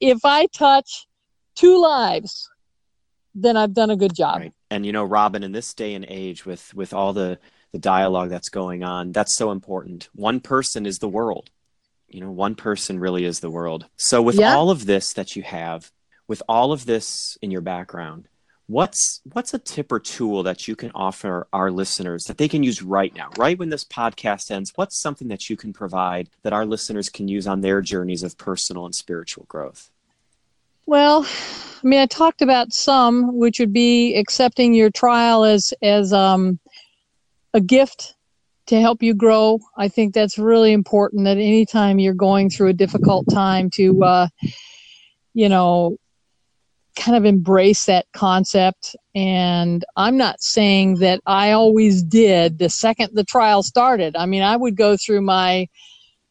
if 0.00 0.18
I 0.22 0.48
touch 0.48 1.06
two 1.56 1.80
lives, 1.80 2.50
then 3.34 3.56
I've 3.56 3.74
done 3.74 3.90
a 3.90 3.96
good 3.96 4.14
job. 4.14 4.40
Right. 4.40 4.52
And 4.70 4.84
you 4.86 4.92
know, 4.92 5.04
Robyn, 5.04 5.42
in 5.42 5.52
this 5.52 5.74
day 5.74 5.94
and 5.94 6.04
age 6.08 6.46
with 6.46 6.72
with 6.74 6.92
all 6.94 7.12
the 7.12 7.38
the 7.72 7.78
dialogue 7.78 8.30
that's 8.30 8.48
going 8.48 8.84
on, 8.84 9.12
that's 9.12 9.36
so 9.36 9.50
important. 9.50 10.08
One 10.14 10.40
person 10.40 10.86
is 10.86 10.98
the 10.98 11.08
world. 11.08 11.50
You 12.08 12.20
know, 12.20 12.30
one 12.30 12.54
person 12.54 13.00
really 13.00 13.24
is 13.24 13.40
the 13.40 13.50
world. 13.50 13.86
So 13.96 14.22
with 14.22 14.36
Yeah. 14.36 14.54
all 14.54 14.70
of 14.70 14.86
this 14.86 15.12
that 15.14 15.34
you 15.34 15.42
have, 15.42 15.90
with 16.28 16.42
all 16.48 16.70
of 16.70 16.86
this 16.86 17.36
in 17.42 17.50
your 17.50 17.60
background, 17.62 18.28
what's 18.66 19.20
what's 19.32 19.52
a 19.52 19.58
tip 19.58 19.90
or 19.90 19.98
tool 19.98 20.44
that 20.44 20.68
you 20.68 20.76
can 20.76 20.92
offer 20.94 21.48
our 21.52 21.70
listeners 21.72 22.24
that 22.24 22.38
they 22.38 22.48
can 22.48 22.62
use 22.62 22.82
right 22.82 23.14
now, 23.14 23.30
right 23.36 23.58
when 23.58 23.70
this 23.70 23.84
podcast 23.84 24.50
ends? 24.50 24.72
What's 24.76 25.00
something 25.00 25.28
that 25.28 25.50
you 25.50 25.56
can 25.56 25.72
provide 25.72 26.30
that 26.42 26.52
our 26.52 26.64
listeners 26.64 27.08
can 27.08 27.26
use 27.26 27.46
on 27.48 27.60
their 27.60 27.80
journeys 27.82 28.22
of 28.22 28.38
personal 28.38 28.84
and 28.86 28.94
spiritual 28.94 29.46
growth? 29.48 29.90
Well, 30.86 31.26
I 31.26 31.86
mean, 31.86 32.00
I 32.00 32.06
talked 32.06 32.42
about 32.42 32.72
some, 32.72 33.38
which 33.38 33.58
would 33.58 33.72
be 33.72 34.16
accepting 34.16 34.74
your 34.74 34.90
trial 34.90 35.44
as 35.44 35.72
as 35.82 36.12
um, 36.12 36.58
a 37.52 37.60
gift 37.60 38.14
to 38.66 38.80
help 38.80 39.02
you 39.02 39.14
grow. 39.14 39.60
I 39.76 39.88
think 39.88 40.14
that's 40.14 40.38
really 40.38 40.72
important. 40.72 41.24
That 41.24 41.38
anytime 41.38 41.98
you're 41.98 42.14
going 42.14 42.50
through 42.50 42.68
a 42.68 42.74
difficult 42.74 43.26
time, 43.30 43.70
to 43.74 44.02
uh, 44.02 44.28
you 45.32 45.48
know, 45.48 45.96
kind 46.96 47.16
of 47.16 47.24
embrace 47.24 47.86
that 47.86 48.06
concept. 48.12 48.94
And 49.14 49.84
I'm 49.96 50.16
not 50.16 50.40
saying 50.40 50.96
that 50.96 51.20
I 51.26 51.52
always 51.52 52.02
did 52.02 52.58
the 52.58 52.70
second 52.70 53.10
the 53.14 53.24
trial 53.24 53.62
started. 53.62 54.16
I 54.16 54.26
mean, 54.26 54.42
I 54.42 54.56
would 54.56 54.76
go 54.76 54.96
through 54.96 55.22
my 55.22 55.68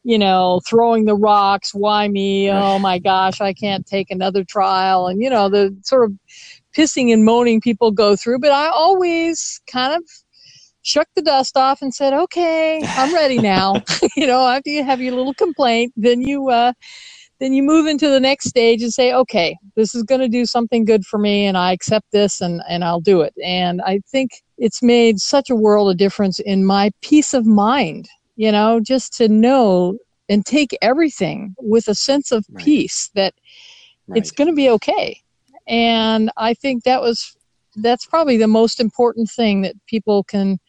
you 0.04 0.18
know, 0.18 0.62
throwing 0.68 1.06
the 1.06 1.16
rocks, 1.16 1.74
why 1.74 2.08
me? 2.08 2.52
Oh 2.52 2.80
my 2.80 3.00
gosh, 3.00 3.42
I 3.42 3.54
can't 3.54 3.86
take 3.86 4.12
another 4.12 4.44
trial. 4.44 5.08
And, 5.08 5.22
you 5.22 5.30
know, 5.30 5.50
the 5.50 5.76
sort 5.84 6.06
of 6.06 6.14
pissing 6.76 7.14
and 7.14 7.24
moaning 7.24 7.62
people 7.62 7.92
go 7.92 8.16
through. 8.16 8.40
But 8.40 8.52
I 8.52 8.68
always 8.68 9.62
kind 9.72 9.94
of 9.94 10.04
shook 10.82 11.08
the 11.16 11.22
dust 11.22 11.56
off 11.56 11.82
and 11.82 11.94
said, 11.94 12.14
okay, 12.14 12.82
I'm 12.84 13.14
ready 13.14 13.40
now. 13.40 13.76
you 14.18 14.28
know, 14.28 14.46
after 14.46 14.70
you 14.70 14.84
have 14.84 15.02
your 15.02 15.16
little 15.16 15.34
complaint, 15.34 15.94
then 15.96 16.22
you, 16.22 16.50
uh, 16.50 16.74
then 17.40 17.54
you 17.54 17.64
move 17.64 17.88
into 17.88 18.10
the 18.10 18.20
next 18.20 18.48
stage 18.48 18.82
and 18.84 18.94
say, 18.94 19.14
okay, 19.14 19.58
this 19.76 19.96
is 19.96 20.04
going 20.04 20.22
to 20.22 20.30
do 20.30 20.46
something 20.46 20.86
good 20.86 21.06
for 21.06 21.18
me 21.18 21.46
and 21.46 21.58
I 21.58 21.72
accept 21.72 22.06
this 22.12 22.42
and, 22.42 22.62
and 22.70 22.84
I'll 22.84 23.02
do 23.02 23.22
it. 23.22 23.34
And 23.44 23.82
I 23.82 24.02
think 24.12 24.32
it's 24.58 24.84
made 24.84 25.20
such 25.20 25.50
a 25.50 25.56
world 25.56 25.90
of 25.90 25.98
difference 25.98 26.40
in 26.40 26.66
my 26.66 26.92
peace 27.02 27.34
of 27.34 27.46
mind, 27.46 28.08
you 28.36 28.52
know, 28.52 28.80
just 28.80 29.14
to 29.18 29.28
know 29.28 29.98
and 30.30 30.46
take 30.46 30.78
everything 30.82 31.56
with 31.60 31.88
a 31.88 31.96
sense 31.96 32.32
of 32.32 32.46
Right. 32.50 32.64
peace 32.64 33.10
that 33.16 33.34
it's 34.16 34.32
going 34.32 34.48
to 34.50 34.56
be 34.56 34.70
okay. 34.70 35.22
And 35.68 36.32
I 36.38 36.54
think 36.54 36.84
that 36.84 37.02
was 37.02 37.36
that's 37.78 38.06
probably 38.06 38.38
the 38.38 38.48
most 38.48 38.80
important 38.80 39.30
thing 39.30 39.62
that 39.62 39.76
people 39.88 40.24
can 40.24 40.60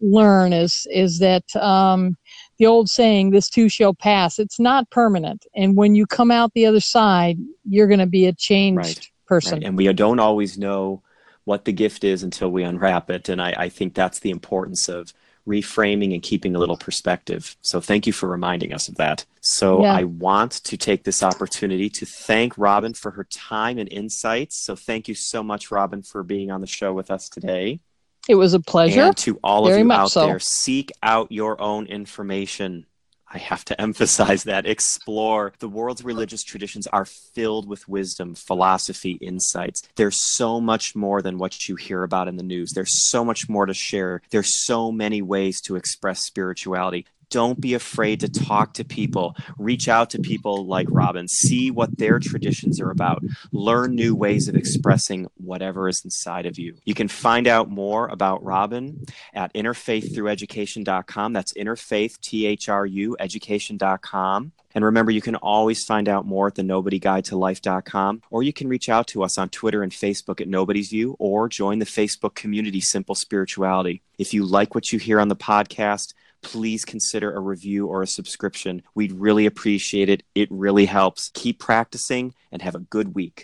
learn 0.00 0.52
is 0.52 0.86
is 0.90 1.18
that 1.18 1.44
um, 1.56 2.16
the 2.58 2.66
old 2.66 2.88
saying, 2.88 3.30
"This 3.30 3.48
too 3.48 3.68
shall 3.68 3.94
pass." 3.94 4.38
It's 4.38 4.58
not 4.58 4.90
permanent, 4.90 5.44
and 5.54 5.76
when 5.76 5.94
you 5.94 6.06
come 6.06 6.30
out 6.30 6.52
the 6.54 6.66
other 6.66 6.80
side, 6.80 7.38
you're 7.68 7.88
going 7.88 7.98
to 8.00 8.06
be 8.06 8.26
a 8.26 8.32
changed 8.32 8.78
Right. 8.78 9.10
person. 9.26 9.58
Right. 9.58 9.64
And 9.64 9.76
we 9.76 9.92
don't 9.92 10.20
always 10.20 10.56
know 10.58 11.02
what 11.44 11.64
the 11.64 11.72
gift 11.72 12.04
is 12.04 12.22
until 12.22 12.50
we 12.50 12.62
unwrap 12.62 13.10
it. 13.10 13.28
And 13.28 13.40
I, 13.40 13.54
I 13.56 13.68
think 13.68 13.94
that's 13.94 14.20
the 14.20 14.30
importance 14.30 14.88
of 14.88 15.14
reframing 15.48 16.12
and 16.12 16.22
keeping 16.22 16.54
a 16.54 16.58
little 16.58 16.76
perspective. 16.76 17.56
So 17.62 17.80
thank 17.80 18.06
you 18.06 18.12
for 18.12 18.28
reminding 18.28 18.72
us 18.74 18.88
of 18.88 18.96
that. 18.96 19.24
So 19.40 19.82
Yeah. 19.82 19.94
I 19.94 20.04
want 20.04 20.52
to 20.52 20.76
take 20.76 21.04
this 21.04 21.22
opportunity 21.22 21.88
to 21.90 22.06
thank 22.06 22.56
Robyn 22.58 22.94
for 22.94 23.12
her 23.12 23.24
time 23.24 23.78
and 23.78 23.90
insights. 23.90 24.62
So 24.62 24.76
thank 24.76 25.08
you 25.08 25.14
so 25.14 25.42
much, 25.42 25.70
Robyn, 25.70 26.02
for 26.02 26.22
being 26.22 26.50
on 26.50 26.60
the 26.60 26.66
show 26.66 26.92
with 26.92 27.10
us 27.10 27.28
today. 27.28 27.80
It 28.28 28.34
was 28.34 28.52
a 28.52 28.60
pleasure. 28.60 29.00
And 29.00 29.16
to 29.18 29.40
all 29.42 29.66
of 29.66 29.78
you 29.78 29.90
out 29.90 30.10
so. 30.10 30.26
there, 30.26 30.38
seek 30.38 30.92
out 31.02 31.32
your 31.32 31.60
own 31.60 31.86
information. 31.86 32.84
I 33.30 33.38
have 33.38 33.64
to 33.66 33.80
emphasize 33.80 34.44
that. 34.44 34.66
Explore. 34.66 35.52
The 35.58 35.68
world's 35.68 36.04
religious 36.04 36.42
traditions 36.42 36.86
are 36.86 37.04
filled 37.04 37.68
with 37.68 37.88
wisdom, 37.88 38.34
philosophy, 38.34 39.12
insights. 39.20 39.82
There's 39.96 40.18
so 40.34 40.60
much 40.60 40.94
more 40.96 41.22
than 41.22 41.38
what 41.38 41.68
you 41.68 41.76
hear 41.76 42.02
about 42.02 42.28
in 42.28 42.36
the 42.36 42.42
news. 42.42 42.72
There's 42.74 43.08
so 43.10 43.24
much 43.24 43.48
more 43.48 43.66
to 43.66 43.74
share. 43.74 44.22
There's 44.30 44.64
so 44.64 44.90
many 44.92 45.22
ways 45.22 45.60
to 45.62 45.76
express 45.76 46.24
spirituality. 46.24 47.06
Don't 47.30 47.60
be 47.60 47.74
afraid 47.74 48.20
to 48.20 48.28
talk 48.28 48.74
to 48.74 48.84
people. 48.84 49.36
Reach 49.58 49.88
out 49.88 50.10
to 50.10 50.18
people 50.18 50.66
like 50.66 50.86
Robyn. 50.90 51.28
See 51.28 51.70
what 51.70 51.98
their 51.98 52.18
traditions 52.18 52.80
are 52.80 52.90
about. 52.90 53.22
Learn 53.52 53.94
new 53.94 54.14
ways 54.14 54.48
of 54.48 54.56
expressing 54.56 55.28
whatever 55.36 55.88
is 55.88 56.02
inside 56.04 56.46
of 56.46 56.58
you. 56.58 56.76
You 56.84 56.94
can 56.94 57.08
find 57.08 57.46
out 57.46 57.70
more 57.70 58.08
about 58.08 58.42
Robyn 58.42 59.06
at 59.34 59.52
interfaiththrueducation.com. 59.54 61.32
That's 61.32 61.52
interfaith, 61.52 62.20
T 62.20 62.46
H 62.46 62.68
R 62.68 62.86
U, 62.86 63.16
education.com. 63.18 64.52
And 64.74 64.84
remember, 64.84 65.10
you 65.10 65.22
can 65.22 65.36
always 65.36 65.84
find 65.84 66.08
out 66.08 66.26
more 66.26 66.48
at 66.48 66.54
the 66.54 66.62
nobodyguidetolife.com, 66.62 68.22
or 68.30 68.42
you 68.42 68.52
can 68.52 68.68
reach 68.68 68.88
out 68.88 69.06
to 69.08 69.24
us 69.24 69.38
on 69.38 69.48
Twitter 69.48 69.82
and 69.82 69.90
Facebook 69.90 70.40
at 70.40 70.48
Nobody's 70.48 70.90
View, 70.90 71.16
or 71.18 71.48
join 71.48 71.78
the 71.78 71.86
Facebook 71.86 72.34
community 72.34 72.80
Simple 72.80 73.14
Spirituality. 73.14 74.02
If 74.18 74.34
you 74.34 74.44
like 74.44 74.74
what 74.74 74.92
you 74.92 74.98
hear 74.98 75.20
on 75.20 75.28
the 75.28 75.36
podcast, 75.36 76.12
please 76.42 76.84
consider 76.84 77.34
a 77.34 77.40
review 77.40 77.86
or 77.86 78.02
a 78.02 78.06
subscription. 78.06 78.82
We'd 78.94 79.12
really 79.12 79.46
appreciate 79.46 80.08
it. 80.08 80.22
It 80.34 80.48
really 80.50 80.86
helps. 80.86 81.30
Keep 81.34 81.58
practicing 81.58 82.34
and 82.50 82.62
have 82.62 82.74
a 82.74 82.80
good 82.80 83.14
week. 83.14 83.36